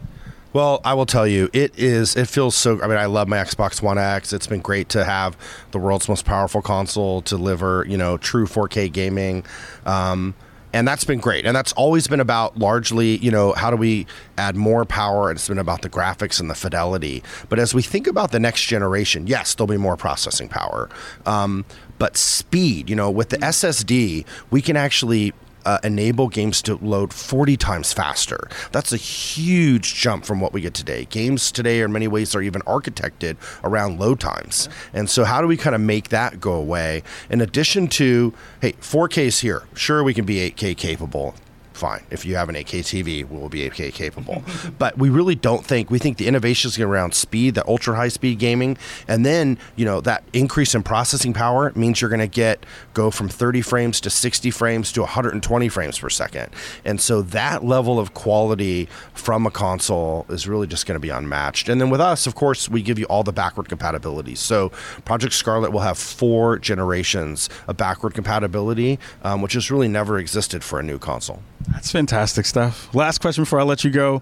Well, 0.56 0.80
I 0.86 0.94
will 0.94 1.06
tell 1.06 1.28
you, 1.28 1.50
it 1.52 1.78
is. 1.78 2.16
It 2.16 2.30
feels 2.30 2.56
so. 2.56 2.82
I 2.82 2.88
mean, 2.88 2.98
I 2.98 3.08
love 3.08 3.28
my 3.28 3.36
Xbox 3.36 3.82
One 3.82 3.98
X. 3.98 4.32
It's 4.32 4.48
been 4.48 4.62
great 4.62 4.88
to 4.90 5.04
have 5.04 5.36
the 5.72 5.80
world's 5.80 6.08
most 6.08 6.24
powerful 6.24 6.62
console 6.62 7.22
to 7.24 7.36
deliver, 7.36 7.86
you 7.90 7.98
know, 7.98 8.16
true 8.16 8.46
4K 8.48 8.90
gaming. 8.90 9.44
Um, 9.86 10.34
and 10.76 10.86
that's 10.86 11.06
been 11.06 11.20
great. 11.20 11.46
And 11.46 11.56
that's 11.56 11.72
always 11.74 12.06
been 12.06 12.20
about 12.20 12.58
largely, 12.58 13.16
you 13.20 13.32
know, 13.32 13.54
how 13.54 13.72
do 13.72 13.78
we 13.78 14.06
add 14.38 14.58
more 14.58 14.84
power? 14.84 15.30
And 15.30 15.38
it's 15.38 15.48
been 15.48 15.58
about 15.58 15.84
the 15.84 15.90
graphics 15.90 16.42
and 16.42 16.50
the 16.50 16.56
fidelity. 16.56 17.24
But 17.48 17.60
as 17.60 17.74
we 17.74 17.82
think 17.82 18.08
about 18.08 18.32
the 18.32 18.42
next 18.42 18.66
generation, 18.66 19.26
yes, 19.26 19.56
there'll 19.56 19.68
be 19.68 19.78
more 19.78 19.96
processing 19.96 20.50
power. 20.50 20.90
Um, 21.26 21.64
but 21.98 22.18
speed, 22.18 22.90
you 22.90 22.96
know, 22.96 23.10
with 23.10 23.30
the 23.30 23.38
SSD, 23.38 24.26
we 24.52 24.62
can 24.62 24.76
actually 24.76 25.34
uh, 25.66 25.80
enable 25.84 26.28
games 26.28 26.62
to 26.64 26.76
load 26.76 27.14
40 27.14 27.58
times 27.58 27.94
faster. 27.94 28.48
That's 28.72 28.94
a 28.94 28.98
huge 28.98 29.96
jump 29.96 30.26
from 30.26 30.40
what 30.40 30.54
we 30.54 30.62
get 30.62 30.74
today. 30.74 31.06
Games 31.06 31.52
today, 31.52 31.82
are 31.82 31.86
in 31.86 31.92
many 31.92 32.08
ways, 32.08 32.36
are 32.36 32.42
even 32.42 32.62
architected 32.62 33.38
around 33.64 34.00
load 34.00 34.20
times. 34.20 34.70
And 34.94 35.10
so, 35.10 35.24
how 35.24 35.42
do 35.42 35.48
we 35.48 35.58
kind 35.58 35.76
of 35.76 35.82
make 35.82 36.10
that 36.10 36.40
go 36.40 36.54
away? 36.54 37.04
In 37.30 37.42
addition 37.42 37.88
to, 37.90 38.34
hey, 38.62 38.74
4K 38.74 39.26
is 39.26 39.40
here. 39.40 39.64
Sure, 39.74 40.04
we 40.04 40.14
can 40.14 40.26
be 40.26 40.36
8K 40.52 40.78
capable 40.78 41.36
fine. 41.76 42.04
If 42.10 42.26
you 42.26 42.36
have 42.36 42.50
an 42.50 42.56
8K 42.56 42.80
TV, 42.80 43.28
we'll 43.28 43.50
be 43.50 43.70
8K 43.70 43.94
capable. 43.94 44.44
but 44.78 44.98
we 44.98 45.10
really 45.10 45.36
don't 45.36 45.66
think 45.66 45.92
we 45.92 46.00
think 46.00 46.18
the 46.18 46.28
innovation 46.28 46.70
is 46.70 46.80
around 46.80 47.14
speed, 47.14 47.56
the 47.56 47.68
ultra 47.68 47.96
high 47.96 48.08
speed 48.08 48.40
gaming, 48.40 48.78
and 49.08 49.26
then 49.26 49.58
you 49.76 49.86
know 49.86 50.02
that 50.02 50.24
increase 50.34 50.74
in 50.74 50.84
processing 50.84 51.34
power 51.34 51.72
means 51.76 52.02
you're 52.02 52.10
going 52.10 52.20
to 52.20 52.28
get 52.28 52.66
go 52.94 53.12
from 53.12 53.30
30 53.30 53.62
frames 53.62 54.02
to 54.02 54.10
60 54.10 54.52
frames 54.52 54.92
to 54.94 55.02
120 55.02 55.70
frames 55.70 56.00
per 56.00 56.10
second, 56.10 56.50
and 56.84 57.00
so 57.02 57.22
that 57.22 57.64
level 57.64 58.00
of 58.00 58.14
quality 58.14 58.88
from 59.14 59.46
a 59.46 59.52
console 59.52 60.26
is 60.30 60.48
really 60.48 60.68
just 60.68 60.86
going 60.86 60.96
to 60.96 61.00
be 61.00 61.10
unmatched. 61.10 61.70
And 61.70 61.80
then 61.80 61.90
with 61.90 62.02
us, 62.02 62.28
of 62.28 62.36
course, 62.36 62.70
we 62.70 62.82
give 62.82 62.98
you 62.98 63.06
all 63.06 63.24
the 63.24 63.34
backward 63.34 63.70
compatibility. 63.70 64.36
So 64.36 64.70
Project 65.04 65.34
Scarlett 65.34 65.72
will 65.72 65.82
have 65.82 65.98
four 65.98 66.58
generations 66.60 67.50
of 67.68 67.78
backward 67.78 68.14
compatibility, 68.14 69.00
um, 69.24 69.42
which 69.42 69.54
has 69.54 69.70
really 69.70 69.88
never 69.88 70.18
existed 70.18 70.64
for 70.64 70.80
a 70.80 70.84
new 70.84 70.98
console. 70.98 71.42
That's 71.72 71.92
fantastic 71.92 72.46
stuff. 72.46 72.94
Last 72.94 73.20
question 73.20 73.44
before 73.44 73.60
I 73.60 73.64
let 73.64 73.84
you 73.84 73.92
go. 73.92 74.22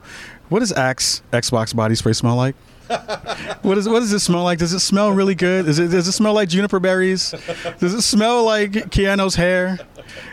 What 0.50 0.60
does 0.60 0.72
Axe 0.72 1.22
Xbox 1.32 1.76
body 1.76 1.96
spray 1.96 2.14
smell 2.14 2.36
like? 2.36 2.56
what 3.62 3.78
is 3.78 3.88
what 3.88 4.02
does 4.02 4.12
it 4.12 4.20
smell 4.20 4.44
like? 4.44 4.60
Does 4.60 4.74
it 4.74 4.80
smell 4.80 5.12
really 5.12 5.36
good? 5.36 5.68
Is 5.68 5.80
it 5.80 5.88
does 5.88 6.08
it 6.08 6.12
smell 6.12 6.34
like 6.34 6.50
juniper 6.50 6.80
berries? 6.80 7.34
Does 7.80 7.94
it 7.94 8.02
smell 8.02 8.44
like 8.44 8.72
Keanu's 8.72 9.36
hair? 9.36 9.80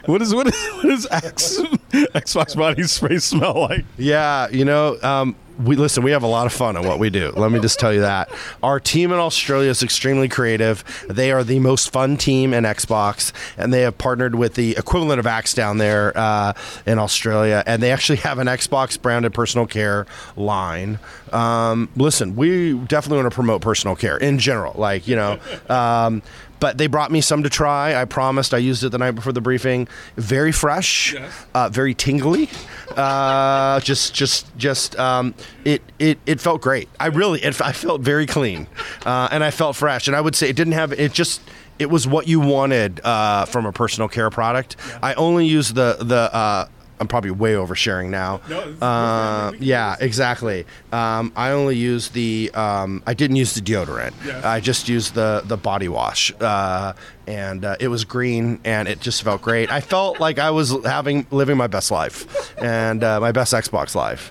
What 0.07 0.21
is 0.21 0.35
what 0.35 0.49
is 0.49 0.69
what 0.75 0.83
does 0.83 1.07
Axe 1.11 1.59
Xbox 2.14 2.57
body 2.57 2.83
spray 2.85 3.19
smell 3.19 3.61
like? 3.61 3.85
Yeah, 3.97 4.49
you 4.49 4.64
know, 4.64 5.00
um, 5.02 5.37
we 5.64 5.76
listen. 5.76 6.02
We 6.02 6.12
have 6.12 6.23
a 6.23 6.29
lot 6.29 6.47
of 6.47 6.52
fun 6.52 6.76
on 6.76 6.87
what 6.87 6.99
we 6.99 7.11
do. 7.11 7.33
Let 7.37 7.50
me 7.50 7.61
just 7.61 7.79
tell 7.79 7.93
you 7.93 8.00
that 8.00 8.31
our 8.62 8.81
team 8.81 9.12
in 9.12 9.19
Australia 9.19 9.71
is 9.71 9.83
extremely 9.83 10.29
creative. 10.29 10.85
They 11.09 11.33
are 11.33 11.45
the 11.45 11.59
most 11.59 11.93
fun 11.93 12.17
team 12.17 12.55
in 12.55 12.64
Xbox, 12.64 13.33
and 13.57 13.73
they 13.73 13.83
have 13.83 13.99
partnered 13.99 14.35
with 14.35 14.55
the 14.55 14.76
equivalent 14.76 15.21
of 15.21 15.26
Axe 15.26 15.55
down 15.55 15.79
there 15.79 16.17
uh, 16.17 16.52
in 16.87 16.99
Australia, 16.99 17.62
and 17.67 17.83
they 17.83 17.93
actually 17.93 18.19
have 18.19 18.38
an 18.38 18.47
Xbox 18.47 19.00
branded 19.00 19.35
personal 19.35 19.67
care 19.67 20.07
line. 20.37 20.99
Um, 21.33 21.88
listen, 21.97 22.37
we 22.37 22.75
definitely 22.75 23.23
want 23.23 23.31
to 23.31 23.35
promote 23.35 23.62
personal 23.62 23.97
care 23.97 24.17
in 24.17 24.38
general. 24.38 24.75
Like 24.76 25.07
you 25.07 25.17
know. 25.17 25.38
Um, 25.69 26.23
but 26.61 26.79
they 26.79 26.87
brought 26.87 27.11
me 27.11 27.21
some 27.21 27.43
to 27.43 27.50
try. 27.50 28.00
I 28.00 28.05
promised. 28.05 28.55
I 28.55 28.59
used 28.59 28.85
it 28.85 28.90
the 28.90 28.99
night 28.99 29.12
before 29.12 29.33
the 29.33 29.40
briefing. 29.40 29.88
Very 30.17 30.52
fresh, 30.52 31.14
yes. 31.14 31.47
uh, 31.55 31.69
very 31.71 31.95
tingly. 31.95 32.49
Uh, 32.97 33.81
just, 33.81 34.14
just, 34.14 34.57
just. 34.57 34.99
Um, 34.99 35.35
it, 35.64 35.83
it, 35.99 36.19
it 36.26 36.40
felt 36.40 36.61
great. 36.61 36.88
I 37.00 37.07
really, 37.07 37.40
it, 37.43 37.61
I 37.61 37.73
felt 37.73 38.02
very 38.02 38.26
clean, 38.26 38.67
uh, 39.05 39.29
and 39.33 39.43
I 39.43 39.50
felt 39.50 39.76
fresh. 39.76 40.07
And 40.07 40.17
I 40.17 40.21
would 40.21 40.37
say 40.37 40.49
it 40.49 40.57
didn't 40.57 40.75
have. 40.75 40.93
It 40.93 41.12
just. 41.12 41.40
It 41.79 41.88
was 41.88 42.07
what 42.07 42.29
you 42.29 42.40
wanted 42.40 43.00
uh, 43.05 43.47
from 43.47 43.64
a 43.64 43.73
personal 43.73 44.07
care 44.07 44.29
product. 44.29 44.76
Yeah. 44.87 44.99
I 45.02 45.14
only 45.14 45.47
used 45.47 45.75
the 45.75 45.97
the 45.99 46.29
uh, 46.35 46.69
I'm 47.00 47.09
probably 47.09 47.30
way 47.30 47.54
oversharing 47.54 48.11
now. 48.11 48.42
No, 48.49 48.61
uh, 48.87 49.52
yeah, 49.59 49.97
exactly. 50.00 50.66
Um, 50.92 51.33
I 51.35 51.50
only 51.52 51.76
use 51.76 52.11
the. 52.11 52.50
Um, 52.54 53.02
I 53.07 53.14
didn't 53.14 53.37
use 53.37 53.54
the 53.54 53.62
deodorant. 53.62 54.12
I 54.45 54.61
just 54.61 54.88
used 54.88 55.14
the 55.14 55.42
the 55.47 55.57
body 55.57 55.88
wash, 55.88 56.30
uh, 56.40 56.92
and 57.26 57.64
uh, 57.64 57.76
it 57.80 57.88
was 57.88 58.04
green, 58.04 58.61
and 58.64 58.87
it 58.87 59.00
just 59.00 59.23
felt 59.23 59.40
great. 59.40 59.71
I 59.73 59.80
felt 59.80 60.21
like 60.21 60.38
I 60.38 60.50
was 60.50 60.76
having 60.85 61.26
living 61.30 61.57
my 61.57 61.69
best 61.69 61.90
life, 61.90 62.54
and 62.59 63.02
uh, 63.02 63.19
my 63.19 63.33
best 63.33 63.54
Xbox 63.54 63.95
life. 63.95 64.30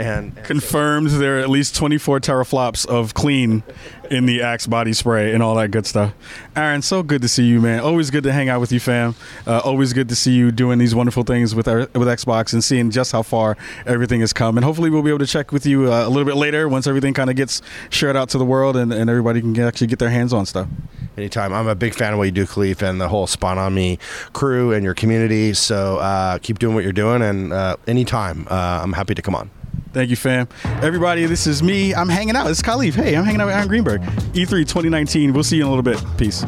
And, 0.00 0.36
and 0.36 0.46
confirmed 0.46 1.10
so. 1.10 1.18
there 1.18 1.38
are 1.38 1.40
at 1.40 1.50
least 1.50 1.76
24 1.76 2.20
teraflops 2.20 2.86
of 2.86 3.14
clean 3.14 3.62
in 4.10 4.26
the 4.26 4.42
Axe 4.42 4.66
body 4.66 4.92
spray 4.92 5.32
and 5.32 5.42
all 5.42 5.54
that 5.54 5.70
good 5.70 5.86
stuff. 5.86 6.12
Aaron, 6.56 6.82
so 6.82 7.02
good 7.02 7.22
to 7.22 7.28
see 7.28 7.44
you, 7.44 7.60
man. 7.60 7.80
Always 7.80 8.10
good 8.10 8.24
to 8.24 8.32
hang 8.32 8.48
out 8.48 8.60
with 8.60 8.72
you, 8.72 8.80
fam. 8.80 9.14
Uh, 9.46 9.60
always 9.60 9.92
good 9.92 10.08
to 10.08 10.16
see 10.16 10.32
you 10.32 10.50
doing 10.50 10.78
these 10.78 10.94
wonderful 10.94 11.22
things 11.22 11.54
with 11.54 11.68
our, 11.68 11.80
with 11.94 12.08
Xbox 12.08 12.52
and 12.52 12.62
seeing 12.62 12.90
just 12.90 13.12
how 13.12 13.22
far 13.22 13.56
everything 13.86 14.20
has 14.20 14.32
come. 14.32 14.58
And 14.58 14.64
hopefully, 14.64 14.90
we'll 14.90 15.02
be 15.02 15.10
able 15.10 15.20
to 15.20 15.26
check 15.26 15.52
with 15.52 15.64
you 15.64 15.92
uh, 15.92 16.06
a 16.06 16.08
little 16.08 16.24
bit 16.24 16.36
later 16.36 16.68
once 16.68 16.86
everything 16.86 17.14
kind 17.14 17.30
of 17.30 17.36
gets 17.36 17.62
shared 17.88 18.16
out 18.16 18.28
to 18.30 18.38
the 18.38 18.44
world 18.44 18.76
and, 18.76 18.92
and 18.92 19.08
everybody 19.08 19.40
can 19.40 19.52
get, 19.52 19.66
actually 19.66 19.86
get 19.86 20.00
their 20.00 20.10
hands 20.10 20.32
on 20.32 20.44
stuff. 20.44 20.68
Anytime. 21.16 21.52
I'm 21.52 21.68
a 21.68 21.74
big 21.74 21.94
fan 21.94 22.12
of 22.12 22.18
what 22.18 22.24
you 22.24 22.32
do, 22.32 22.46
Kahlief, 22.46 22.82
and 22.82 23.00
the 23.00 23.08
whole 23.08 23.26
Spawn 23.26 23.58
on 23.58 23.74
Me 23.74 23.98
crew 24.32 24.72
and 24.72 24.82
your 24.82 24.94
community. 24.94 25.54
So 25.54 25.98
uh, 25.98 26.38
keep 26.38 26.58
doing 26.58 26.74
what 26.74 26.82
you're 26.82 26.92
doing, 26.92 27.22
and 27.22 27.52
uh, 27.52 27.76
anytime, 27.86 28.46
uh, 28.50 28.80
I'm 28.82 28.92
happy 28.92 29.14
to 29.14 29.22
come 29.22 29.34
on. 29.34 29.50
Thank 29.92 30.10
you, 30.10 30.16
fam. 30.16 30.48
Everybody, 30.82 31.26
this 31.26 31.46
is 31.46 31.62
me. 31.62 31.94
I'm 31.94 32.08
hanging 32.08 32.36
out. 32.36 32.48
It's 32.50 32.62
Kahlief. 32.62 32.94
Hey, 32.94 33.16
I'm 33.16 33.24
hanging 33.24 33.40
out 33.40 33.46
with 33.46 33.54
Aaron 33.56 33.68
Greenberg. 33.68 34.02
E3 34.32 34.48
2019. 34.48 35.32
We'll 35.32 35.42
see 35.42 35.56
you 35.56 35.62
in 35.62 35.68
a 35.68 35.70
little 35.70 35.82
bit. 35.82 36.02
Peace. 36.16 36.44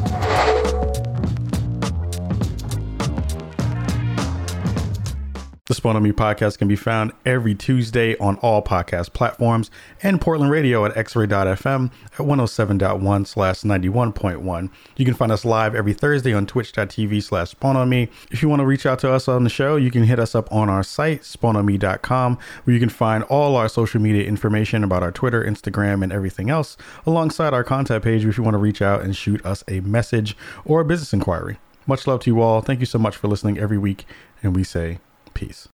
The 5.65 5.75
Spawn 5.75 5.95
on 5.95 6.03
Me 6.03 6.11
podcast 6.11 6.57
can 6.57 6.67
be 6.67 6.75
found 6.75 7.13
every 7.25 7.55
Tuesday 7.55 8.17
on 8.17 8.35
all 8.39 8.61
podcast 8.61 9.13
platforms 9.13 9.71
and 10.01 10.19
Portland 10.19 10.51
Radio 10.51 10.83
at 10.83 10.93
xray.fm 10.93 11.89
at 12.05 12.17
107.1 12.17 13.25
slash 13.25 13.61
91.1. 13.61 14.69
You 14.97 15.05
can 15.05 15.13
find 15.13 15.31
us 15.31 15.45
live 15.45 15.73
every 15.73 15.93
Thursday 15.93 16.33
on 16.33 16.45
twitch.tv 16.47 17.23
slash 17.23 17.51
spawn 17.51 17.77
on 17.77 17.87
me. 17.87 18.09
If 18.29 18.41
you 18.41 18.49
want 18.49 18.59
to 18.59 18.65
reach 18.65 18.85
out 18.85 18.99
to 18.99 19.13
us 19.13 19.29
on 19.29 19.45
the 19.45 19.49
show, 19.49 19.77
you 19.77 19.89
can 19.89 20.03
hit 20.03 20.19
us 20.19 20.35
up 20.35 20.51
on 20.51 20.67
our 20.67 20.83
site, 20.83 21.21
spawnonme.com, 21.21 22.37
where 22.65 22.73
you 22.73 22.79
can 22.81 22.89
find 22.89 23.23
all 23.23 23.55
our 23.55 23.69
social 23.69 24.01
media 24.01 24.25
information 24.25 24.83
about 24.83 25.01
our 25.01 25.13
Twitter, 25.13 25.41
Instagram, 25.45 26.03
and 26.03 26.11
everything 26.11 26.49
else, 26.49 26.75
alongside 27.05 27.53
our 27.53 27.63
contact 27.63 28.03
page 28.03 28.25
if 28.25 28.37
you 28.37 28.43
want 28.43 28.55
to 28.55 28.57
reach 28.57 28.81
out 28.81 29.01
and 29.01 29.15
shoot 29.15 29.43
us 29.45 29.63
a 29.69 29.79
message 29.79 30.35
or 30.65 30.81
a 30.81 30.85
business 30.85 31.13
inquiry. 31.13 31.57
Much 31.87 32.05
love 32.05 32.19
to 32.19 32.29
you 32.29 32.41
all. 32.41 32.59
Thank 32.59 32.81
you 32.81 32.85
so 32.85 32.99
much 32.99 33.15
for 33.15 33.29
listening 33.29 33.57
every 33.57 33.77
week, 33.77 34.05
and 34.41 34.53
we 34.53 34.65
say 34.65 34.99
Peace. 35.33 35.67